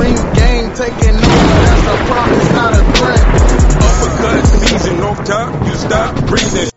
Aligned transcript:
Ring 0.00 0.16
Gang 0.34 0.72
taking 0.74 1.16
over. 1.16 1.56
That's 1.64 1.86
a 1.86 1.96
promise, 2.06 2.52
not 2.52 2.72
a 2.74 2.82
threat. 2.92 3.22
Uppercut 3.82 4.46
season, 4.46 4.98
no 4.98 5.14
time, 5.14 5.66
you 5.66 5.74
stop 5.74 6.26
breathing. 6.26 6.70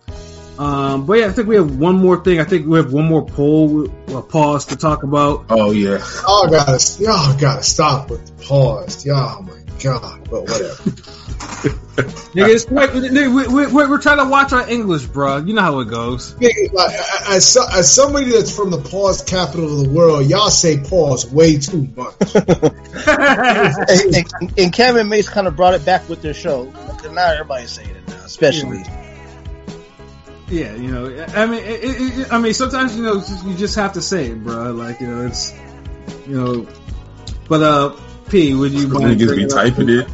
Um, 0.60 1.06
but 1.06 1.20
yeah, 1.20 1.28
I 1.28 1.32
think 1.32 1.48
we 1.48 1.56
have 1.56 1.78
one 1.78 1.96
more 1.96 2.22
thing. 2.22 2.42
I 2.42 2.44
think 2.44 2.68
we 2.68 2.78
have 2.78 2.92
one 2.92 3.06
more 3.06 3.26
poll, 3.26 3.86
a 4.14 4.22
pause 4.22 4.66
to 4.66 4.76
talk 4.76 5.04
about. 5.04 5.46
Oh 5.50 5.72
yeah. 5.72 6.04
Y'all 6.22 6.50
gotta, 6.50 7.02
y'all 7.02 7.40
gotta 7.40 7.64
stop 7.64 8.10
with 8.10 8.26
the 8.26 8.46
pause. 8.46 9.06
Y'all, 9.06 9.38
oh 9.40 9.42
my 9.42 9.59
god. 9.80 10.30
But 10.30 10.44
whatever. 10.44 10.84
Nigga, 12.30 12.54
it's, 12.54 12.68
wait, 12.70 12.92
nigga, 12.92 13.34
we, 13.34 13.48
we, 13.48 13.66
we, 13.66 13.88
we're 13.88 14.02
trying 14.02 14.20
to 14.20 14.26
watch 14.26 14.54
our 14.54 14.70
English, 14.70 15.06
bro. 15.08 15.38
You 15.38 15.54
know 15.54 15.62
how 15.62 15.80
it 15.80 15.90
goes. 15.90 16.34
Nigga, 16.36 16.72
like, 16.72 16.96
as, 17.28 17.58
as 17.74 17.94
somebody 17.94 18.30
that's 18.30 18.56
from 18.56 18.70
the 18.70 18.78
pause 18.78 19.24
capital 19.24 19.80
of 19.80 19.86
the 19.86 19.90
world, 19.90 20.30
y'all 20.30 20.50
say 20.50 20.80
pause 20.80 21.30
way 21.30 21.58
too 21.58 21.90
much. 21.96 22.36
and, 22.36 24.16
and, 24.16 24.60
and 24.60 24.74
Cam 24.74 24.96
and 24.96 25.10
Mase 25.10 25.28
kind 25.28 25.48
of 25.48 25.56
brought 25.56 25.74
it 25.74 25.84
back 25.84 26.08
with 26.08 26.22
their 26.22 26.34
show. 26.34 26.66
Because 26.66 27.12
now 27.12 27.32
everybody's 27.32 27.72
saying 27.72 27.90
it 27.90 28.08
now, 28.08 28.24
especially. 28.24 28.84
Yeah, 30.50 30.76
you 30.76 30.92
know, 30.92 31.26
I 31.36 31.46
mean, 31.46 31.64
it, 31.64 31.84
it, 31.84 32.20
it, 32.20 32.34
I 32.34 32.40
mean, 32.40 32.54
sometimes 32.54 32.96
you 32.96 33.04
know 33.04 33.24
you 33.46 33.56
just 33.56 33.76
have 33.76 33.94
to 33.94 34.02
say 34.02 34.28
it, 34.28 34.44
bro. 34.44 34.72
Like 34.72 35.00
you 35.00 35.08
know, 35.08 35.28
it's 35.28 35.54
you 36.28 36.40
know, 36.40 36.68
but 37.48 37.62
uh, 37.62 37.96
P, 38.30 38.54
would 38.54 38.72
you 38.72 38.88
mind 38.88 39.06
Niggas 39.06 39.20
be 39.20 39.26
bringing 39.26 39.46
up- 39.46 39.52
typing 39.52 39.90
it. 39.90 40.08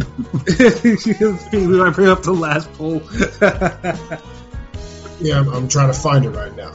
P, 1.51 1.57
we 1.67 1.77
might 1.77 1.93
bring 1.95 2.07
up 2.07 2.23
the 2.23 2.33
last 2.33 2.71
poll. 2.73 3.01
Yeah, 5.21 5.39
I'm, 5.39 5.47
I'm 5.47 5.67
trying 5.69 5.87
to 5.87 5.93
find 5.97 6.25
it 6.25 6.31
right 6.31 6.53
now. 6.55 6.73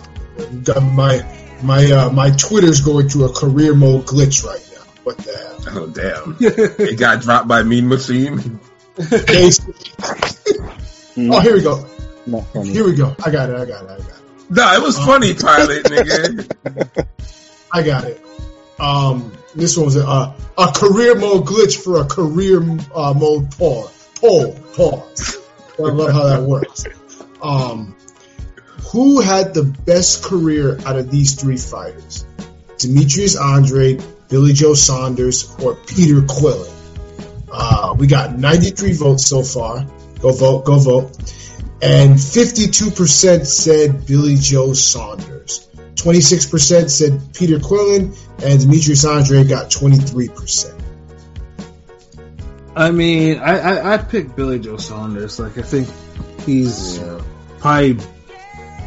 Got 0.64 0.82
My 0.82 1.20
my 1.62 1.84
uh, 1.92 2.08
my 2.10 2.30
Twitter's 2.30 2.80
going 2.80 3.06
through 3.08 3.26
a 3.26 3.32
career 3.34 3.74
mode 3.74 4.06
glitch 4.06 4.42
right 4.44 4.66
now. 4.74 4.80
What 5.04 5.18
the 5.18 5.36
hell? 5.36 5.58
Oh 5.78 5.86
damn! 5.88 6.36
it 6.40 6.98
got 6.98 7.20
dropped 7.20 7.46
by 7.48 7.62
Mean 7.62 7.86
Machine. 7.86 8.58
oh, 8.98 9.04
here 11.41 11.54
we 11.54 11.60
go. 11.60 11.84
Here 12.64 12.84
we 12.84 12.94
go. 12.94 13.14
I 13.25 13.30
got 13.30 13.50
it. 13.50 13.56
I 13.56 13.64
got 13.66 13.84
it. 13.84 13.91
I 13.91 13.98
got 13.98 14.08
it. 14.08 14.50
Nah, 14.50 14.75
it 14.75 14.80
was 14.82 14.97
funny, 14.98 15.34
pilot 15.34 15.84
nigga. 15.84 17.06
I 17.72 17.82
got 17.82 18.04
it. 18.04 18.25
Um, 18.81 19.33
this 19.55 19.77
one 19.77 19.86
was 19.86 19.97
a, 19.97 20.34
a 20.59 20.73
career 20.73 21.14
mode 21.14 21.47
glitch 21.47 21.83
for 21.83 22.00
a 22.00 22.05
career 22.05 22.62
uh, 22.95 23.14
mode 23.14 23.50
pause. 23.53 24.09
Poll 24.17 24.55
pause. 24.75 25.37
I 25.78 25.83
love 25.83 26.12
how 26.12 26.25
that 26.25 26.42
works. 26.42 26.84
Um, 27.42 27.97
who 28.92 29.20
had 29.20 29.55
the 29.55 29.64
best 29.64 30.25
career 30.25 30.78
out 30.84 30.97
of 30.97 31.11
these 31.11 31.41
three 31.41 31.56
fighters? 31.56 32.27
Demetrius 32.78 33.37
Andrade, 33.37 34.03
Billy 34.28 34.53
Joe 34.53 34.75
Saunders, 34.75 35.55
or 35.62 35.75
Peter 35.75 36.20
Quillin? 36.22 36.72
Uh, 37.53 37.94
we 37.98 38.06
got 38.06 38.39
93 38.39 38.92
votes 38.94 39.27
so 39.27 39.42
far. 39.42 39.84
Go 40.20 40.33
vote. 40.33 40.65
Go 40.65 40.78
vote. 40.78 41.17
And 41.83 42.15
52% 42.15 43.47
said 43.47 44.06
Billy 44.06 44.37
Joe 44.37 44.72
Saunders. 44.72 45.39
26% 45.94 46.91
said 46.91 47.20
Peter 47.34 47.58
Quillin, 47.58 48.16
and 48.42 48.60
Demetrius 48.60 49.05
Andrade 49.05 49.48
got 49.48 49.70
23%. 49.70 50.80
I 52.74 52.91
mean, 52.91 53.38
I, 53.38 53.58
I 53.58 53.94
I 53.94 53.98
picked 53.98 54.36
Billy 54.36 54.58
Joe 54.58 54.77
Saunders. 54.77 55.38
Like, 55.38 55.58
I 55.58 55.62
think 55.62 55.88
he's 56.47 56.98
probably. 57.58 58.00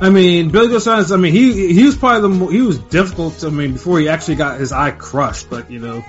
I 0.01 0.09
mean, 0.09 0.49
Billy 0.49 0.69
Joe 0.69 0.79
Saunders. 0.79 1.11
I 1.11 1.17
mean, 1.17 1.33
he 1.33 1.73
he 1.73 1.83
was 1.83 1.97
probably 1.97 2.45
the 2.45 2.51
he 2.51 2.61
was 2.61 2.79
difficult. 2.79 3.43
I 3.43 3.49
mean, 3.49 3.73
before 3.73 3.99
he 3.99 4.09
actually 4.09 4.35
got 4.35 4.59
his 4.59 4.71
eye 4.71 4.91
crushed. 4.91 5.49
But 5.49 5.69
you 5.69 5.79
know, 5.79 6.03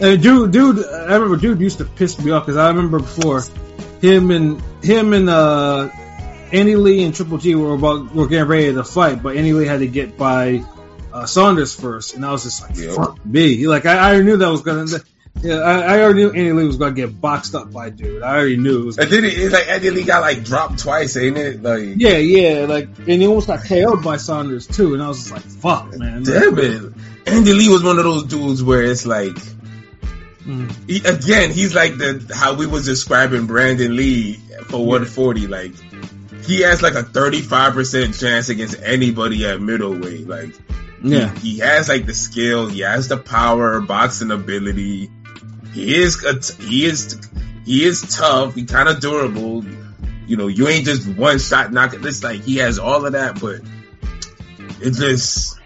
and 0.00 0.22
dude, 0.22 0.50
dude, 0.50 0.84
I 0.84 1.14
remember 1.14 1.36
dude 1.36 1.60
used 1.60 1.78
to 1.78 1.84
piss 1.84 2.18
me 2.18 2.32
off 2.32 2.44
because 2.44 2.56
I 2.56 2.68
remember 2.68 2.98
before 2.98 3.42
him 4.00 4.30
and 4.30 4.60
him 4.82 5.12
and 5.12 5.28
uh 5.28 5.90
Andy 6.52 6.76
Lee 6.76 7.04
and 7.04 7.14
Triple 7.14 7.38
G 7.38 7.54
were 7.54 7.74
about 7.74 8.14
were 8.14 8.26
getting 8.26 8.48
ready 8.48 8.72
to 8.74 8.84
fight, 8.84 9.22
but 9.22 9.36
Andy 9.36 9.52
Lee 9.52 9.66
had 9.66 9.80
to 9.80 9.86
get 9.86 10.16
by 10.18 10.64
uh, 11.12 11.26
Saunders 11.26 11.74
first, 11.74 12.14
and 12.14 12.24
I 12.24 12.32
was 12.32 12.42
just 12.44 12.62
like, 12.62 12.76
Yep. 12.76 12.94
fuck 12.96 13.26
me. 13.26 13.66
Like 13.66 13.86
I, 13.86 13.94
I 13.96 14.08
already 14.10 14.24
knew 14.24 14.36
that 14.38 14.48
was 14.50 14.62
gonna. 14.62 14.86
Yeah, 15.42 15.54
I, 15.58 15.96
I 15.96 16.00
already 16.02 16.20
knew 16.24 16.30
Andy 16.32 16.52
Lee 16.52 16.64
was 16.66 16.76
gonna 16.76 16.92
get 16.92 17.18
boxed 17.20 17.54
up 17.54 17.72
by 17.72 17.88
dude. 17.90 18.22
I 18.22 18.34
already 18.36 18.56
knew 18.56 18.82
it 18.82 18.84
was. 18.84 18.98
And 18.98 19.08
then 19.10 19.24
it, 19.24 19.32
it's 19.38 19.52
like 19.54 19.68
Andy 19.68 19.90
Lee 19.90 20.02
got 20.02 20.20
like 20.22 20.44
dropped 20.44 20.80
twice, 20.80 21.16
ain't 21.16 21.38
it? 21.38 21.62
Like, 21.62 21.84
Yeah, 21.96 22.16
yeah, 22.18 22.66
like, 22.66 22.88
and 22.98 23.08
he 23.22 23.26
almost 23.26 23.46
got 23.46 23.64
KO'd 23.64 24.02
by 24.02 24.16
Saunders 24.16 24.66
too, 24.66 24.92
and 24.94 25.02
I 25.02 25.08
was 25.08 25.18
just 25.18 25.30
like, 25.32 25.42
fuck, 25.42 25.96
man. 25.96 26.24
damn 26.24 26.58
it. 26.58 26.92
Andy 27.26 27.52
Lee 27.54 27.68
was 27.68 27.82
one 27.84 27.96
of 27.98 28.04
those 28.04 28.24
dudes 28.24 28.62
where 28.62 28.82
it's 28.82 29.06
like, 29.06 29.36
Mm. 30.46 30.72
he, 30.88 30.96
again, 31.06 31.50
he's 31.50 31.74
like 31.74 31.98
the 31.98 32.32
how 32.34 32.54
we 32.54 32.66
was 32.66 32.86
describing 32.86 33.46
Brandon 33.46 33.94
Lee 33.94 34.34
for 34.68 34.78
140. 34.78 35.46
Like, 35.46 35.72
he 36.44 36.60
has 36.62 36.82
like 36.82 36.94
a 36.94 37.02
35% 37.02 38.18
chance 38.20 38.48
against 38.48 38.80
anybody 38.82 39.46
at 39.46 39.60
middleweight. 39.60 40.26
Like, 40.26 40.54
Yeah, 41.02 41.32
he 41.38 41.58
has 41.58 41.88
like 41.88 42.06
the 42.06 42.14
skill, 42.14 42.68
he 42.68 42.80
has 42.80 43.08
the 43.08 43.16
power, 43.16 43.80
boxing 43.80 44.30
ability. 44.30 45.10
He 45.72 45.94
is 45.94 46.24
a 46.24 46.38
t- 46.40 46.62
he 46.64 46.84
is 46.86 47.18
he 47.64 47.84
is 47.84 48.02
tough. 48.16 48.54
He 48.54 48.64
kind 48.64 48.88
of 48.88 49.00
durable. 49.00 49.64
You 50.26 50.36
know, 50.36 50.46
you 50.48 50.68
ain't 50.68 50.84
just 50.84 51.06
one 51.08 51.38
shot 51.38 51.72
knocking. 51.72 52.04
It's 52.06 52.22
like 52.24 52.40
he 52.42 52.56
has 52.56 52.78
all 52.78 53.04
of 53.06 53.12
that, 53.12 53.40
but 53.40 53.60
it 54.80 54.92
just 54.92 55.58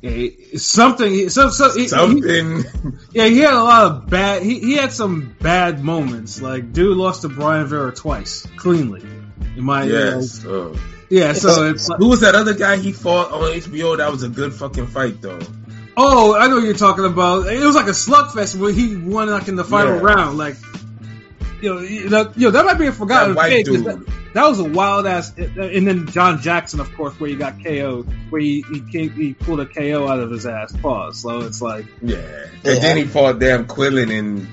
Yeah, 0.00 0.28
something. 0.56 1.28
So, 1.30 1.50
so 1.50 1.72
he- 1.74 1.82
he- 1.82 1.88
something. 1.88 2.64
yeah, 3.12 3.26
he 3.26 3.38
had 3.38 3.54
a 3.54 3.62
lot 3.62 3.84
of 3.86 4.10
bad. 4.10 4.42
He, 4.42 4.58
he 4.60 4.76
had 4.76 4.92
some 4.92 5.34
bad 5.40 5.82
moments. 5.82 6.40
Like, 6.40 6.72
dude 6.72 6.96
lost 6.96 7.22
to 7.22 7.28
Brian 7.28 7.66
Vera 7.66 7.92
twice, 7.92 8.46
cleanly. 8.56 9.02
In 9.58 9.64
my 9.64 9.82
yes. 9.82 10.44
uh, 10.44 10.78
yeah. 11.10 11.32
So 11.32 11.64
it's 11.64 11.88
like, 11.88 11.98
who 11.98 12.08
was 12.08 12.20
that 12.20 12.36
other 12.36 12.54
guy 12.54 12.76
he 12.76 12.92
fought 12.92 13.32
on 13.32 13.40
HBO? 13.42 13.96
That 13.96 14.10
was 14.12 14.22
a 14.22 14.28
good 14.28 14.54
fucking 14.54 14.86
fight 14.86 15.20
though. 15.20 15.40
oh, 15.96 16.36
I 16.36 16.46
know 16.46 16.54
what 16.56 16.64
you're 16.64 16.74
talking 16.74 17.04
about. 17.04 17.48
It 17.48 17.58
was 17.58 17.74
like 17.74 17.88
a 17.88 17.90
slugfest 17.90 18.56
where 18.56 18.72
he 18.72 18.96
won 18.96 19.28
like 19.28 19.48
in 19.48 19.56
the 19.56 19.64
final 19.64 19.96
Yeah. 19.96 20.14
round. 20.14 20.38
Like, 20.38 20.54
you 21.60 21.74
know, 21.74 21.80
you 21.80 22.08
know, 22.08 22.32
you 22.36 22.46
know, 22.46 22.50
that 22.52 22.64
might 22.64 22.78
be 22.78 22.86
a 22.86 22.92
forgotten 22.92 23.34
That. 23.34 23.50
That, 23.64 24.14
that 24.34 24.46
was 24.46 24.60
a 24.60 24.64
wild 24.64 25.08
ass. 25.08 25.36
And 25.36 25.88
then 25.88 26.06
John 26.06 26.40
Jackson, 26.40 26.78
of 26.78 26.94
course, 26.94 27.18
where 27.18 27.28
he 27.30 27.34
got 27.34 27.54
KO'd, 27.64 28.06
where 28.30 28.40
he 28.40 28.64
he, 28.70 28.80
came, 28.92 29.10
he 29.10 29.34
pulled 29.34 29.58
a 29.58 29.66
KO 29.66 30.06
out 30.06 30.20
of 30.20 30.30
his 30.30 30.46
ass. 30.46 30.72
Pause. 30.76 31.20
So 31.20 31.40
it's 31.40 31.60
like, 31.60 31.86
Yeah. 32.00 32.46
And 32.64 32.80
then 32.80 32.96
he 32.96 33.04
fought 33.04 33.40
damn 33.40 33.66
Quillin, 33.66 34.16
and 34.16 34.46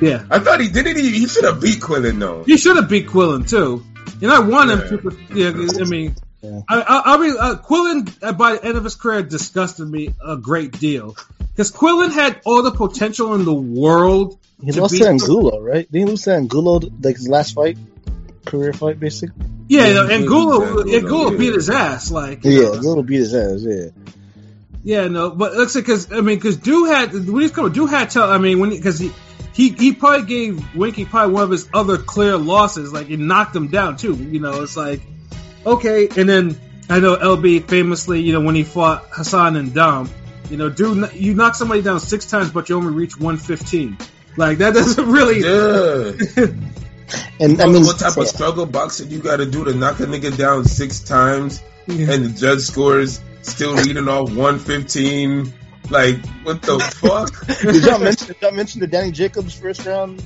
yeah, 0.00 0.24
I 0.30 0.38
thought 0.38 0.60
he 0.60 0.68
didn't. 0.68 0.96
He, 0.96 1.10
he 1.10 1.26
should 1.28 1.44
have 1.44 1.60
beat 1.60 1.80
Quillin 1.80 2.18
though. 2.18 2.44
he 2.44 2.56
should 2.56 2.76
have 2.76 2.88
beat 2.88 3.06
Quillin 3.06 3.48
too. 3.48 3.84
And 4.24 4.32
I 4.32 4.40
want 4.40 4.70
him 4.70 4.78
to. 5.00 5.18
Yeah, 5.34 5.50
I 5.50 5.84
mean. 5.84 6.16
Yeah. 6.40 6.60
I, 6.68 6.80
I, 6.80 7.14
I 7.14 7.18
mean, 7.18 7.36
uh, 7.38 7.56
Quillin 7.56 8.22
uh, 8.22 8.32
by 8.32 8.52
the 8.54 8.64
end 8.64 8.76
of 8.78 8.84
his 8.84 8.94
career 8.96 9.22
disgusted 9.22 9.86
me 9.88 10.14
a 10.24 10.36
great 10.36 10.78
deal 10.78 11.14
because 11.38 11.70
Quillin 11.72 12.10
had 12.12 12.40
all 12.44 12.62
the 12.62 12.70
potential 12.70 13.34
in 13.34 13.44
the 13.44 13.52
world. 13.54 14.38
He 14.62 14.72
to 14.72 14.80
lost 14.80 14.92
beat- 14.92 15.02
to 15.02 15.08
Angulo, 15.08 15.60
right? 15.60 15.90
Didn't 15.90 16.06
he 16.06 16.10
lose 16.10 16.22
to 16.24 16.34
Angulo, 16.34 16.80
like 17.00 17.16
his 17.16 17.28
last 17.28 17.54
fight? 17.54 17.76
Career 18.46 18.72
fight, 18.72 18.98
basically? 18.98 19.44
Yeah, 19.68 19.86
Yeah, 19.88 20.00
and 20.02 20.24
yeah, 20.24 20.30
Gulo, 20.30 20.86
yeah, 20.86 20.98
and 20.98 21.06
Gulo 21.06 21.32
yeah. 21.32 21.38
beat 21.38 21.54
his 21.54 21.70
ass. 21.70 22.10
Like, 22.10 22.44
Yeah, 22.44 22.60
know. 22.60 22.74
Angulo 22.74 23.02
beat 23.02 23.20
his 23.20 23.34
ass, 23.34 23.60
yeah. 23.62 23.90
Yeah, 24.84 25.08
no, 25.08 25.30
but 25.30 25.56
let's 25.56 25.72
say 25.72 25.80
because 25.80 26.12
I 26.12 26.16
mean, 26.20 26.36
because 26.36 26.58
Dew 26.58 26.84
had 26.84 27.12
when 27.14 27.40
he's 27.40 27.52
coming, 27.52 27.72
Do 27.72 27.86
had 27.86 28.10
tell. 28.10 28.30
I 28.30 28.36
mean, 28.36 28.60
when 28.60 28.68
because 28.68 28.98
he, 28.98 29.12
he 29.54 29.70
he 29.70 29.94
probably 29.94 30.26
gave 30.26 30.76
Winky 30.76 31.06
probably 31.06 31.32
one 31.32 31.42
of 31.44 31.50
his 31.50 31.66
other 31.72 31.96
clear 31.96 32.36
losses. 32.36 32.92
Like 32.92 33.08
it 33.08 33.18
knocked 33.18 33.56
him 33.56 33.68
down 33.68 33.96
too. 33.96 34.14
You 34.14 34.40
know, 34.40 34.62
it's 34.62 34.76
like 34.76 35.00
okay, 35.64 36.08
and 36.14 36.28
then 36.28 36.60
I 36.90 37.00
know 37.00 37.16
LB 37.16 37.66
famously, 37.66 38.20
you 38.20 38.34
know, 38.34 38.42
when 38.42 38.54
he 38.54 38.62
fought 38.62 39.06
Hassan 39.10 39.54
N'Dam, 39.54 40.10
you 40.50 40.58
know, 40.58 40.68
Dew 40.68 41.08
you 41.14 41.32
knock 41.32 41.54
somebody 41.54 41.80
down 41.80 41.98
six 41.98 42.26
times, 42.26 42.50
but 42.50 42.68
you 42.68 42.76
only 42.76 42.92
reach 42.92 43.18
one 43.18 43.38
fifteen. 43.38 43.96
Like 44.36 44.58
that 44.58 44.74
doesn't 44.74 45.08
really. 45.08 45.40
Yeah. 45.40 46.46
And 47.38 47.60
I 47.60 47.64
I 47.64 47.68
mean, 47.68 47.84
what 47.84 47.98
type 47.98 48.16
of 48.16 48.26
struggle 48.26 48.64
boxing 48.64 49.10
you 49.10 49.18
got 49.18 49.36
to 49.36 49.46
do 49.46 49.64
to 49.64 49.74
knock 49.74 50.00
a 50.00 50.04
nigga 50.04 50.36
down 50.36 50.64
six 50.64 51.00
times, 51.00 51.62
and 51.86 52.24
the 52.24 52.28
judge 52.30 52.60
scores 52.60 53.20
still 53.44 53.76
reading 53.76 54.08
off 54.08 54.30
one 54.32 54.58
fifteen? 54.58 55.52
Like 55.90 56.24
what 56.44 56.62
the 56.62 56.80
fuck? 56.80 57.46
did 57.62 57.84
y'all 57.84 57.98
mention, 57.98 58.26
did 58.28 58.36
y'all 58.40 58.52
mention 58.52 58.80
the 58.80 58.86
Danny 58.86 59.12
Jacobs 59.12 59.54
first 59.54 59.84
round 59.84 60.24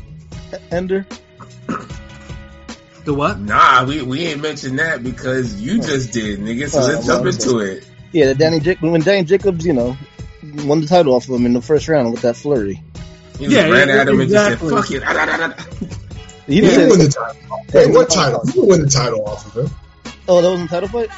ender? 0.70 1.06
The 3.04 3.14
what? 3.14 3.40
Nah, 3.40 3.84
we, 3.84 4.02
we 4.02 4.26
ain't 4.26 4.40
mentioned 4.42 4.78
that 4.78 5.02
because 5.02 5.60
you 5.60 5.80
just 5.80 6.12
did, 6.12 6.40
nigga. 6.40 6.68
So 6.68 6.80
Oh, 6.80 6.86
let's 6.86 7.06
well, 7.06 7.22
jump 7.22 7.26
into 7.26 7.58
it. 7.60 7.86
Yeah, 8.12 8.26
the 8.26 8.34
Danny 8.34 8.60
Jacobs, 8.60 8.90
when 8.90 9.00
Danny 9.00 9.24
Jacobs, 9.24 9.64
you 9.66 9.72
know, 9.72 9.96
won 10.64 10.80
the 10.80 10.86
title 10.86 11.14
off 11.14 11.28
of 11.28 11.34
him 11.34 11.46
in 11.46 11.52
the 11.54 11.62
first 11.62 11.88
round 11.88 12.12
with 12.12 12.22
that 12.22 12.36
flurry. 12.36 12.82
He 13.38 13.44
just 13.46 13.56
Yeah, 13.56 13.68
ran 13.68 13.88
yeah, 13.88 14.00
at 14.02 14.08
him 14.08 14.20
and 14.20 14.30
just 14.30 14.46
said, 14.46 14.58
"Fuck 14.70 14.90
it." 14.90 15.02
Ah. 15.04 15.54
He 16.46 16.54
He 16.54 16.60
didn't 16.62 16.88
didn't 16.88 16.90
win 16.90 16.98
the 17.00 17.08
title. 17.08 17.64
Hey, 17.70 17.90
what 17.90 18.08
title? 18.08 18.40
He 18.46 18.52
didn't 18.52 18.68
win 18.68 18.82
the 18.82 18.88
title 18.88 19.22
off 19.26 19.54
of 19.54 19.64
him. 19.66 19.76
oh, 20.28 20.40
that 20.40 20.50
was 20.50 20.60
in 20.60 20.66
the 20.66 20.70
title 20.70 20.88
fight? 20.88 21.10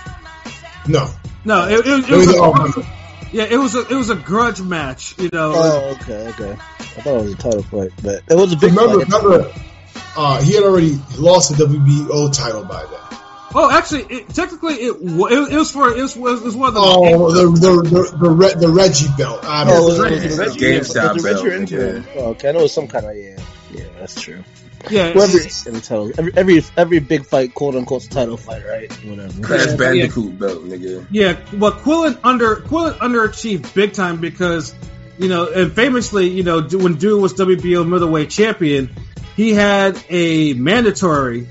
No. 0.88 1.06
No, 1.44 1.68
it, 1.68 1.80
it, 1.80 1.86
it 1.86 2.10
It 2.10 2.16
was 2.16 2.26
was. 2.26 2.36
all- 2.36 2.84
Yeah, 3.32 3.44
it 3.44 3.56
was 3.56 3.74
a 3.74 3.86
it 3.86 3.94
was 3.94 4.10
a 4.10 4.16
grudge 4.16 4.60
match. 4.60 5.18
You 5.18 5.30
know. 5.32 5.52
Oh, 5.54 5.90
okay, 6.00 6.12
okay. 6.30 6.52
I 6.52 7.00
thought 7.02 7.20
it 7.20 7.22
was 7.24 7.32
a 7.32 7.36
title 7.36 7.62
fight, 7.62 7.90
but 8.02 8.22
it 8.28 8.34
was 8.36 8.52
a 8.52 8.56
big 8.56 8.74
Remember, 8.74 9.04
fight. 9.04 9.22
remember, 9.22 9.52
uh, 10.16 10.42
he 10.42 10.54
had 10.54 10.64
already 10.64 10.98
lost 11.18 11.56
the 11.56 11.64
WBO 11.64 12.32
title 12.36 12.64
by 12.64 12.82
then. 12.84 13.18
Oh, 13.52 13.68
actually, 13.70 14.02
it, 14.04 14.28
technically, 14.28 14.74
it, 14.74 14.94
it 15.00 15.52
it 15.52 15.56
was 15.56 15.70
for 15.72 15.88
it 15.96 16.00
was, 16.00 16.14
it 16.16 16.20
was 16.44 16.56
one 16.56 16.68
of 16.68 16.74
the. 16.74 16.80
Oh, 16.82 17.32
the 17.32 17.42
the 17.50 17.82
the 17.82 18.16
the, 18.18 18.30
Re- 18.30 18.54
the 18.54 18.68
Reggie 18.68 19.08
belt. 19.16 19.44
I 19.44 19.62
Oh, 19.62 19.66
don't 19.66 19.84
was, 19.86 19.98
know. 19.98 20.04
it- 20.04 20.12
was 20.12 20.24
it 20.24 20.30
Yeah, 20.30 20.46
Reggie? 20.46 20.60
GameStop 20.60 21.14
was 21.14 21.24
it 21.24 21.28
Reggie 21.28 21.46
or 21.46 21.50
belt, 21.50 21.60
Intro? 21.72 21.78
nigga. 21.78 22.16
Oh, 22.16 22.24
okay, 22.30 22.48
I 22.48 22.52
know 22.52 22.58
it 22.60 22.62
was 22.62 22.74
some 22.74 22.88
kind 22.88 23.06
of 23.06 23.16
yeah, 23.16 23.36
yeah, 23.72 23.84
that's 23.98 24.20
true. 24.20 24.42
Yeah, 24.88 25.12
Whoever 25.12 25.38
in 25.38 25.74
the 25.74 25.80
title, 25.82 26.12
every 26.16 26.32
every 26.36 26.64
every 26.76 26.98
big 27.00 27.26
fight, 27.26 27.54
quote 27.54 27.74
unquote, 27.74 28.08
title 28.10 28.36
fight, 28.36 28.64
right? 28.66 28.90
Whatever. 29.04 29.42
Crash 29.42 29.66
Yeah, 29.66 29.76
Bandicoot 29.76 30.38
belt, 30.38 30.64
nigga. 30.64 31.06
Yeah, 31.10 31.38
well, 31.52 31.72
Quillin 31.72 32.18
under 32.24 32.56
Quillin 32.56 32.94
underachieved 32.94 33.74
big 33.74 33.92
time 33.92 34.20
because 34.20 34.74
you 35.18 35.28
know, 35.28 35.52
and 35.52 35.72
famously, 35.72 36.28
you 36.28 36.42
know, 36.42 36.62
when 36.62 36.94
Dude 36.94 37.20
was 37.20 37.34
WBO 37.34 37.86
middleweight 37.86 38.30
champion, 38.30 38.90
he 39.36 39.52
had 39.52 40.02
a 40.08 40.54
mandatory 40.54 41.46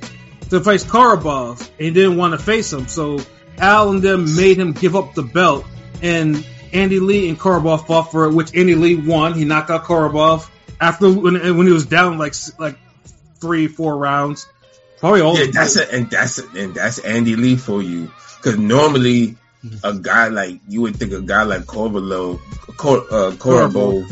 to 0.49 0.59
face 0.61 0.83
Korobov, 0.83 1.59
and 1.59 1.79
he 1.79 1.91
didn't 1.91 2.17
want 2.17 2.33
to 2.33 2.43
face 2.43 2.73
him, 2.73 2.87
so 2.87 3.19
Al 3.59 3.91
and 3.91 4.01
them 4.01 4.35
made 4.35 4.57
him 4.57 4.73
give 4.73 4.95
up 4.95 5.13
the 5.13 5.21
belt, 5.21 5.65
and 6.01 6.43
Andy 6.73 6.99
Lee 6.99 7.29
and 7.29 7.39
Korobov 7.39 7.85
fought 7.85 8.11
for 8.11 8.25
it, 8.25 8.33
which 8.33 8.55
Andy 8.55 8.73
Lee 8.75 8.95
won. 8.95 9.33
He 9.33 9.45
knocked 9.45 9.69
out 9.69 9.83
Korobov 9.83 10.49
after 10.81 11.11
when, 11.11 11.57
when 11.57 11.67
he 11.67 11.73
was 11.73 11.85
down 11.85 12.17
like 12.17 12.33
like 12.57 12.77
three, 13.39 13.67
four 13.67 13.97
rounds. 13.97 14.47
Probably 14.99 15.21
all. 15.21 15.37
Yeah, 15.37 15.51
that's 15.51 15.77
it, 15.77 15.89
and 15.91 16.09
that's 16.09 16.39
it, 16.39 16.53
and 16.55 16.73
that's 16.75 16.99
Andy 16.99 17.35
Lee 17.35 17.55
for 17.55 17.81
you. 17.81 18.11
Because 18.37 18.57
normally, 18.57 19.37
a 19.83 19.93
guy 19.93 20.27
like 20.29 20.59
you 20.67 20.81
would 20.81 20.95
think 20.97 21.13
a 21.13 21.21
guy 21.21 21.43
like 21.43 21.61
Corvalo, 21.63 22.39
Cor, 22.77 23.05
uh, 23.11 23.31
Corvo 23.37 24.05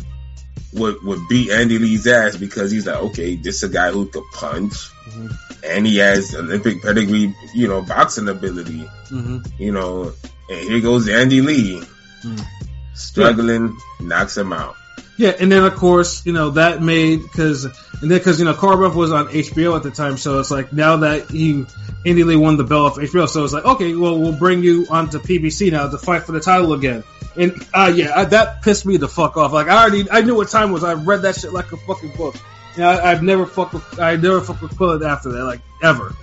would 0.73 1.03
would 1.03 1.19
beat 1.29 1.49
Andy 1.51 1.77
Lee's 1.79 2.07
ass 2.07 2.35
because 2.37 2.71
he's 2.71 2.87
like, 2.87 2.97
okay, 2.97 3.35
this 3.35 3.57
is 3.57 3.69
a 3.69 3.73
guy 3.73 3.91
who 3.91 4.05
could 4.07 4.23
punch, 4.33 4.73
Mhm. 5.09 5.37
and 5.63 5.85
he 5.87 5.97
has 5.97 6.33
Olympic 6.35 6.81
pedigree, 6.81 7.33
you 7.53 7.67
know, 7.67 7.81
boxing 7.81 8.27
ability, 8.29 8.89
hmm 9.09 9.39
you 9.57 9.71
know. 9.71 10.13
And 10.49 10.69
here 10.69 10.79
goes 10.79 11.07
Andy 11.09 11.41
Lee, 11.41 11.83
Mm. 12.23 12.45
struggling, 12.93 13.77
knocks 13.99 14.37
him 14.37 14.53
out. 14.53 14.75
Yeah, 15.17 15.33
and 15.39 15.51
then 15.51 15.63
of 15.63 15.75
course, 15.75 16.25
you 16.25 16.33
know 16.33 16.51
that 16.51 16.81
made 16.81 17.23
because 17.23 17.65
and 17.65 18.11
then 18.11 18.19
because 18.19 18.39
you 18.39 18.45
know 18.45 18.53
Korobov 18.53 18.93
was 18.93 19.11
on 19.11 19.27
HBO 19.27 19.75
at 19.75 19.81
the 19.81 19.89
time, 19.89 20.15
so 20.15 20.39
it's 20.39 20.51
like 20.51 20.71
now 20.71 20.97
that 20.97 21.31
he 21.31 21.65
Andy 22.05 22.23
Lee 22.23 22.35
won 22.35 22.57
the 22.57 22.63
belt 22.63 22.91
off 22.93 22.97
HBO, 22.99 23.27
so 23.27 23.43
it's 23.43 23.53
like 23.53 23.65
okay, 23.65 23.95
well 23.95 24.19
we'll 24.19 24.37
bring 24.37 24.61
you 24.61 24.85
onto 24.89 25.17
PBC 25.17 25.71
now 25.71 25.89
to 25.89 25.97
fight 25.97 26.23
for 26.23 26.33
the 26.33 26.39
title 26.39 26.73
again. 26.73 27.03
And 27.35 27.65
uh, 27.73 27.91
yeah, 27.93 28.11
I, 28.15 28.25
that 28.25 28.61
pissed 28.61 28.85
me 28.85 28.97
the 28.97 29.07
fuck 29.07 29.37
off. 29.37 29.53
Like 29.53 29.67
I 29.67 29.81
already 29.81 30.09
I 30.09 30.21
knew 30.21 30.35
what 30.35 30.49
time 30.49 30.71
was. 30.71 30.83
I 30.83 30.93
read 30.93 31.23
that 31.23 31.35
shit 31.35 31.51
like 31.51 31.71
a 31.71 31.77
fucking 31.77 32.11
book. 32.15 32.35
Know, 32.77 32.87
I, 32.87 33.11
I've 33.11 33.23
never 33.23 33.47
fucked 33.47 33.73
with 33.73 33.99
I 33.99 34.17
never 34.17 34.39
fucked 34.41 34.61
with 34.61 34.75
Quillin 34.75 35.03
after 35.03 35.31
that, 35.31 35.45
like 35.45 35.61
ever. 35.81 36.13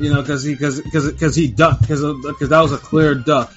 You 0.00 0.12
know, 0.12 0.22
because 0.22 0.42
he 0.42 0.54
because 0.54 0.80
because 0.80 1.36
he 1.36 1.46
ducked 1.46 1.82
because 1.82 2.02
because 2.22 2.48
that 2.48 2.60
was 2.60 2.72
a 2.72 2.78
clear 2.78 3.14
duck. 3.14 3.54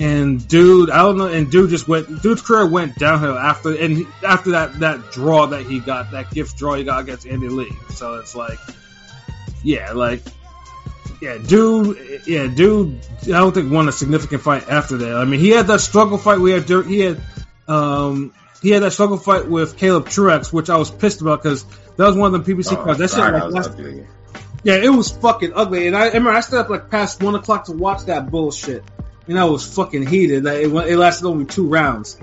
And 0.00 0.46
dude, 0.48 0.90
I 0.90 0.98
don't 0.98 1.18
know. 1.18 1.26
And 1.28 1.50
dude 1.50 1.70
just 1.70 1.86
went. 1.86 2.20
Dude's 2.22 2.42
career 2.42 2.66
went 2.66 2.96
downhill 2.96 3.38
after 3.38 3.72
and 3.76 3.98
he- 3.98 4.06
after 4.26 4.50
that 4.52 4.80
that 4.80 5.12
draw 5.12 5.46
that 5.46 5.66
he 5.66 5.78
got, 5.78 6.10
that 6.10 6.30
gift 6.32 6.56
draw 6.58 6.74
he 6.74 6.82
got 6.84 7.00
against 7.02 7.26
Andy 7.28 7.48
Lee. 7.48 7.70
So 7.90 8.14
it's 8.14 8.34
like, 8.34 8.58
yeah, 9.62 9.92
like, 9.92 10.20
yeah, 11.22 11.38
dude, 11.38 12.22
yeah, 12.26 12.48
dude. 12.48 12.98
I 13.22 13.28
don't 13.38 13.52
think 13.54 13.70
won 13.72 13.88
a 13.88 13.92
significant 13.92 14.42
fight 14.42 14.68
after 14.68 14.96
that. 14.96 15.14
I 15.16 15.24
mean, 15.26 15.38
he 15.38 15.50
had 15.50 15.68
that 15.68 15.80
struggle 15.80 16.18
fight. 16.18 16.40
We 16.40 16.50
had 16.50 16.68
he 16.68 16.98
had 17.00 17.20
um 17.68 18.34
he 18.62 18.70
had 18.70 18.82
that 18.82 18.92
struggle 18.92 19.16
fight 19.16 19.48
with 19.48 19.76
Caleb 19.76 20.06
Truex, 20.06 20.52
which 20.52 20.70
I 20.70 20.76
was 20.76 20.90
pissed 20.90 21.20
about 21.20 21.40
because 21.42 21.64
that 21.96 22.04
was 22.06 22.16
one 22.16 22.34
of 22.34 22.44
the 22.44 22.52
PBC 22.52 22.72
Oh, 22.72 22.82
cards. 22.82 22.98
That 22.98 23.10
shit 23.10 23.18
like 23.20 23.52
last, 23.52 23.70
ugly. 23.70 24.06
yeah, 24.64 24.74
it 24.74 24.88
was 24.90 25.12
fucking 25.12 25.52
ugly. 25.54 25.86
And 25.86 25.96
I, 25.96 26.00
I 26.00 26.06
remember 26.08 26.30
I 26.30 26.40
stayed 26.40 26.56
up 26.58 26.68
like 26.68 26.90
past 26.90 27.22
one 27.22 27.36
o'clock 27.36 27.66
to 27.66 27.72
watch 27.72 28.06
that 28.06 28.28
bullshit. 28.30 28.82
And 29.26 29.38
I 29.38 29.44
was 29.44 29.74
fucking 29.74 30.06
heated. 30.06 30.44
Like, 30.44 30.58
It, 30.58 30.70
went, 30.70 30.88
it 30.88 30.96
lasted 30.96 31.26
only 31.26 31.46
two 31.46 31.66
rounds. 31.66 32.18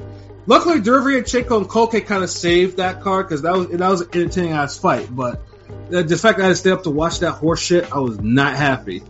Luckily, 0.45 0.81
Derby 0.81 1.17
and 1.17 1.27
Chico 1.27 1.57
and 1.57 1.67
Kolke 1.67 2.05
kind 2.05 2.23
of 2.23 2.29
saved 2.29 2.77
that 2.77 3.01
card 3.01 3.27
because 3.27 3.43
that 3.43 3.53
was 3.53 3.67
that 3.67 3.89
was 3.89 4.01
an 4.01 4.09
entertaining 4.13 4.53
ass 4.53 4.77
fight. 4.77 5.13
But 5.15 5.41
the, 5.89 6.03
the 6.03 6.17
fact 6.17 6.37
that 6.37 6.43
I 6.43 6.47
had 6.47 6.53
to 6.53 6.55
stay 6.55 6.71
up 6.71 6.83
to 6.83 6.89
watch 6.89 7.19
that 7.19 7.33
horse 7.33 7.61
shit, 7.61 7.91
I 7.91 7.99
was 7.99 8.19
not 8.19 8.55
happy. 8.55 9.03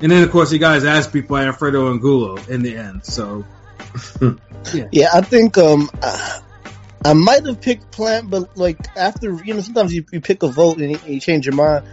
And 0.00 0.12
then, 0.12 0.22
of 0.22 0.30
course, 0.30 0.50
he 0.50 0.58
got 0.58 0.74
his 0.74 0.84
ass 0.84 1.06
beat 1.06 1.28
by 1.28 1.46
Alfredo 1.46 1.90
Angulo 1.90 2.36
in 2.48 2.62
the 2.62 2.76
end. 2.76 3.04
So, 3.04 3.46
Yeah, 4.92 5.08
I 5.14 5.20
think 5.20 5.56
um, 5.58 5.90
I, 6.02 6.40
I 7.04 7.12
might 7.12 7.46
have 7.46 7.60
picked 7.60 7.90
Plant, 7.92 8.30
but 8.30 8.56
like 8.56 8.78
after 8.96 9.32
you 9.44 9.54
know, 9.54 9.60
sometimes 9.60 9.94
you, 9.94 10.04
you 10.10 10.20
pick 10.20 10.42
a 10.42 10.48
vote 10.48 10.78
and 10.78 10.90
you, 10.90 10.98
you 11.06 11.20
change 11.20 11.46
your 11.46 11.54
mind. 11.54 11.86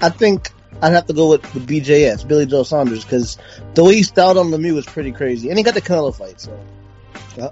I 0.00 0.10
think 0.10 0.52
I'd 0.82 0.92
have 0.92 1.06
to 1.06 1.12
go 1.12 1.30
with 1.30 1.42
the 1.52 1.60
BJS, 1.60 2.26
Billy 2.26 2.46
Joe 2.46 2.62
Saunders, 2.62 3.04
because 3.04 3.38
the 3.74 3.84
way 3.84 3.96
he 3.96 4.02
styled 4.02 4.38
on 4.38 4.50
Lemieux 4.50 4.74
was 4.74 4.86
pretty 4.86 5.12
crazy, 5.12 5.48
and 5.48 5.58
he 5.58 5.64
got 5.64 5.74
the 5.74 5.82
Canelo 5.82 6.14
fight. 6.14 6.40
So 6.40 6.58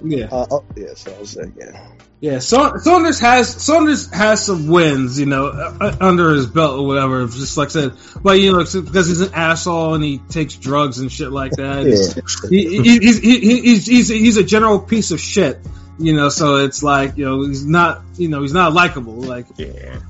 yeah. 0.03 0.27
uh, 0.31 0.47
oh, 0.51 0.65
yeah, 0.77 0.95
so 0.95 1.15
I 1.15 1.19
was 1.19 1.37
like, 1.37 1.51
yeah, 1.57 1.89
Yeah, 2.21 2.39
Sa- 2.39 2.79
Saunders 2.79 3.21
has 3.21 3.49
Saunders 3.63 4.13
has 4.13 4.45
some 4.45 4.69
wins, 4.69 5.19
you 5.19 5.27
know, 5.27 5.47
uh, 5.49 5.97
under 6.01 6.35
his 6.35 6.47
belt 6.47 6.81
or 6.81 6.87
whatever. 6.87 7.27
Just 7.27 7.57
like 7.57 7.69
I 7.69 7.71
said, 7.71 7.93
but 8.23 8.41
you 8.41 8.53
know, 8.53 8.59
because 8.59 9.09
he's 9.09 9.21
an 9.21 9.35
asshole 9.35 9.95
and 9.95 10.03
he 10.03 10.19
takes 10.19 10.57
drugs 10.57 10.99
and 10.99 11.11
shit 11.11 11.31
like 11.31 11.53
that. 11.53 11.87
yeah. 11.87 12.49
He, 12.51 12.83
he, 12.83 12.99
he's, 12.99 13.19
he, 13.19 13.61
he's 13.61 13.87
he's 13.87 14.09
he's 14.09 14.37
a 14.37 14.45
general 14.45 14.81
piece 14.81 15.11
of 15.11 15.21
shit, 15.21 15.59
you 15.99 16.15
know. 16.15 16.29
So 16.29 16.57
it's 16.57 16.83
like 16.83 17.17
you 17.17 17.25
know 17.25 17.43
he's 17.47 17.65
not 17.65 18.03
you 18.17 18.29
know 18.29 18.43
he's 18.43 18.55
not 18.55 18.73
likable. 18.73 19.15
Like 19.15 19.47
Yeah. 19.57 20.01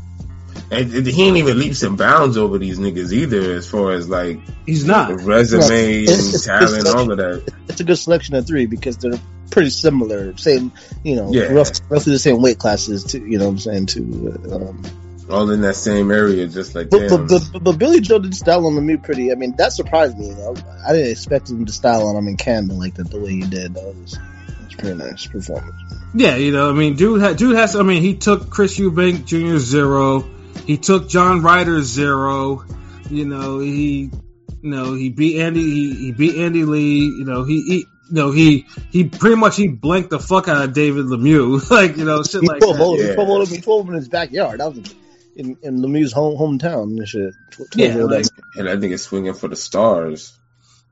And 0.70 0.92
and 0.92 1.06
he 1.06 1.22
ain't 1.26 1.36
even 1.38 1.58
leaps 1.58 1.82
and 1.82 1.96
bounds 1.96 2.36
over 2.36 2.58
these 2.58 2.78
niggas 2.78 3.12
either, 3.12 3.52
as 3.54 3.66
far 3.68 3.92
as 3.92 4.08
like 4.08 4.40
he's 4.66 4.82
the 4.84 4.92
not. 4.92 5.22
resume 5.22 5.60
Right. 5.62 5.70
and 5.70 6.02
It's- 6.08 6.28
it's- 6.28 6.44
talent, 6.44 6.78
it's- 6.78 6.94
all 6.94 7.10
of 7.10 7.18
that. 7.18 7.42
It's 7.68 7.80
a 7.80 7.84
good 7.84 7.96
selection 7.98 8.34
of 8.34 8.46
three 8.46 8.66
because 8.66 8.96
they're 8.96 9.18
pretty 9.50 9.70
similar, 9.70 10.36
same, 10.36 10.72
you 11.04 11.16
know, 11.16 11.32
Yeah. 11.32 11.44
rough, 11.52 11.70
roughly 11.88 12.12
the 12.12 12.18
same 12.18 12.42
weight 12.42 12.58
classes. 12.58 13.04
To 13.04 13.18
you 13.18 13.38
know, 13.38 13.44
what 13.46 13.52
I'm 13.52 13.58
saying 13.58 13.86
too. 13.86 14.38
Um, 14.52 14.82
All 15.30 15.50
in 15.50 15.60
that 15.60 15.76
same 15.76 16.10
area, 16.10 16.46
just 16.46 16.74
like 16.74 16.88
But, 16.88 17.08
them. 17.08 17.26
but, 17.26 17.42
but, 17.52 17.62
but 17.64 17.72
Billy 17.78 18.00
Joe 18.00 18.18
did 18.18 18.34
style 18.34 18.66
on 18.66 18.72
Lemieux 18.74 19.02
pretty. 19.02 19.30
I 19.30 19.34
mean, 19.34 19.54
that 19.58 19.74
surprised 19.74 20.16
me. 20.18 20.28
You 20.28 20.34
know? 20.36 20.54
I 20.86 20.92
didn't 20.94 21.10
expect 21.10 21.50
him 21.50 21.66
to 21.66 21.72
style 21.72 22.06
on 22.06 22.16
him 22.16 22.28
in 22.28 22.36
Canada 22.38 22.72
like 22.74 22.94
that 22.94 23.10
the 23.10 23.20
way 23.20 23.32
he 23.32 23.40
did. 23.42 23.74
That 23.74 23.84
was, 23.94 24.12
that 24.12 24.64
was 24.66 24.74
pretty 24.78 24.96
nice 24.96 25.26
performance. 25.26 25.74
Yeah, 26.14 26.36
you 26.36 26.50
know, 26.52 26.70
I 26.70 26.72
mean, 26.72 26.96
dude, 26.96 27.20
ha- 27.20 27.34
dude 27.34 27.56
has. 27.56 27.76
I 27.76 27.82
mean, 27.82 28.00
he 28.02 28.14
took 28.14 28.48
Chris 28.48 28.78
Eubank 28.78 29.26
Jr. 29.26 29.58
zero. 29.58 30.24
He 30.68 30.76
took 30.76 31.08
John 31.08 31.40
Ryder 31.42 31.82
zero. 31.82 32.64
You 33.10 33.24
know, 33.24 33.58
he, 33.58 34.10
you 34.62 34.70
know, 34.70 34.92
he 34.94 35.08
beat 35.08 35.40
Andy. 35.40 35.62
He, 35.62 35.94
he 35.94 36.12
beat 36.12 36.36
Andy 36.36 36.64
Lee. 36.64 36.98
You 37.06 37.24
know, 37.24 37.42
he, 37.44 37.62
he, 37.62 37.76
you 37.78 37.86
know, 38.10 38.30
he, 38.32 38.66
he 38.90 39.04
pretty 39.04 39.36
much 39.36 39.56
he 39.56 39.68
blanked 39.68 40.10
the 40.10 40.18
fuck 40.18 40.46
out 40.46 40.62
of 40.62 40.74
David 40.74 41.06
Lemieux. 41.06 41.70
like, 41.70 41.96
you 41.96 42.04
know, 42.04 42.22
shit 42.22 42.42
He 42.42 42.48
like 42.48 42.60
twelve 42.60 42.76
that. 42.76 42.82
over, 42.82 43.02
yeah. 43.02 43.08
he 43.08 43.14
twelve 43.14 43.30
over, 43.30 43.54
he 43.54 43.60
twelve 43.62 43.88
in 43.88 43.94
his 43.94 44.08
backyard. 44.10 44.60
That 44.60 44.74
was 44.74 44.94
in, 45.36 45.56
in 45.62 45.78
Lemieux's 45.78 46.12
home 46.12 46.36
hometown 46.36 46.98
and 46.98 47.08
shit. 47.08 47.32
12 47.52 47.68
Yeah, 47.76 47.94
over 48.02 48.16
like- 48.16 48.26
and 48.56 48.68
I 48.68 48.78
think 48.78 48.92
it's 48.92 49.04
swinging 49.04 49.32
for 49.34 49.48
the 49.48 49.56
stars. 49.56 50.32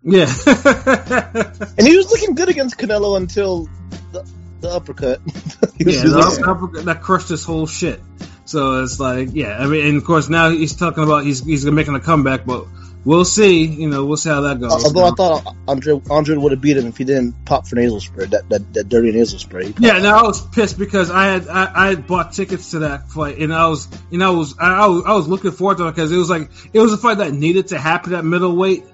Yeah. 0.03 0.25
and 0.47 1.87
he 1.87 1.97
was 1.97 2.11
looking 2.11 2.35
good 2.35 2.49
against 2.49 2.79
Canelo 2.79 3.17
until 3.19 3.69
the, 4.13 4.27
the 4.61 4.71
uppercut. 4.71 5.21
Yeah, 5.79 5.93
just- 6.03 6.41
that, 6.41 6.83
that 6.87 7.03
crushed 7.03 7.29
his 7.29 7.45
whole 7.45 7.67
shit. 7.67 8.01
So 8.47 8.83
it's 8.83 9.01
like, 9.01 9.31
yeah, 9.33 9.59
I 9.59 9.67
mean, 9.67 9.87
and 9.87 9.97
of 9.97 10.05
course 10.05 10.29
now 10.29 10.51
he's 10.51 10.77
talking 10.77 11.03
about 11.03 11.25
he's 11.25 11.45
he's 11.45 11.67
making 11.67 11.97
a 11.97 12.01
comeback, 12.01 12.47
but 12.47 12.67
we'll 13.05 13.25
see. 13.25 13.65
You 13.65 13.89
know, 13.89 14.05
we'll 14.05 14.17
see 14.17 14.29
how 14.29 14.43
that 14.43 14.61
goes. 14.61 14.85
Although 14.85 15.05
I 15.05 15.11
thought 15.11 15.57
Andrade 15.67 16.09
Andrade 16.11 16.39
would 16.39 16.53
have 16.53 16.61
beat 16.61 16.77
him 16.77 16.87
if 16.87 16.97
he 16.97 17.05
didn't 17.05 17.45
pop 17.45 17.67
for 17.67 17.75
nasal 17.75 18.01
spray, 18.01 18.27
that 18.27 18.49
that, 18.49 18.75
that 18.75 18.89
dirty 18.89 19.11
nasal 19.11 19.41
spray. 19.41 19.75
Yeah, 19.79 19.99
now 19.99 20.19
I 20.19 20.23
was 20.23 20.47
pissed 20.47 20.79
because 20.79 21.11
I 21.11 21.27
had 21.27 21.49
I, 21.49 21.73
I 21.75 21.89
had 21.89 22.07
bought 22.07 22.35
tickets 22.35 22.71
to 22.71 22.81
that 22.81 23.09
fight, 23.09 23.39
and 23.39 23.53
I 23.53 23.67
was 23.69 23.89
you 24.11 24.19
know 24.19 24.33
I 24.33 24.37
was 24.37 24.55
I, 24.59 24.67
I 24.67 24.87
was, 24.87 25.03
I 25.07 25.13
was 25.15 25.29
looking 25.29 25.51
forward 25.51 25.79
to 25.79 25.89
it 25.89 25.93
because 25.93 26.13
it 26.13 26.17
was 26.17 26.31
like 26.31 26.49
it 26.73 26.79
was 26.79 26.93
a 26.93 26.99
fight 26.99 27.19
that 27.19 27.33
needed 27.33 27.69
to 27.69 27.79
happen 27.79 28.15
at 28.15 28.25
middleweight, 28.25 28.85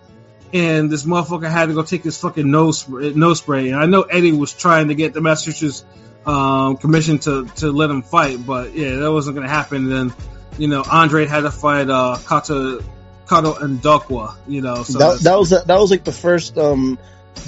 and 0.53 0.91
this 0.91 1.05
motherfucker 1.05 1.51
had 1.51 1.67
to 1.67 1.75
go 1.75 1.83
take 1.83 2.05
his 2.05 2.19
fucking 2.21 2.51
nose 2.51 2.81
spray, 2.81 3.13
nose 3.13 3.39
spray, 3.39 3.71
and 3.71 3.81
I 3.81 3.87
know 3.87 4.03
Eddie 4.03 4.33
was 4.33 4.53
trying 4.53 4.89
to 4.89 4.95
get 4.95 5.15
the 5.15 5.21
Massachusetts 5.21 5.85
um, 6.27 6.77
commission 6.77 7.19
to 7.21 7.47
to 7.57 7.73
let 7.73 7.91
him 7.91 8.03
fight, 8.03 8.45
but 8.45 8.75
yeah, 8.75 8.97
that 8.97 9.13
wasn't 9.13 9.37
gonna 9.37 9.49
happen. 9.49 9.89
then 9.89 10.15
you 10.59 10.69
know 10.69 10.83
Andrade 10.83 11.29
had 11.29 11.41
to 11.41 11.51
fight 11.51 11.89
uh 11.89 12.19
Kato 12.29 12.81
Kautondokwa, 13.27 14.37
you 14.47 14.61
know, 14.61 14.83
so 14.83 14.99
that, 14.99 15.21
that 15.21 15.39
was 15.39 15.51
that 15.51 15.67
was 15.69 15.91
like 15.91 16.05
the 16.05 16.13
first 16.13 16.59
um, 16.59 16.99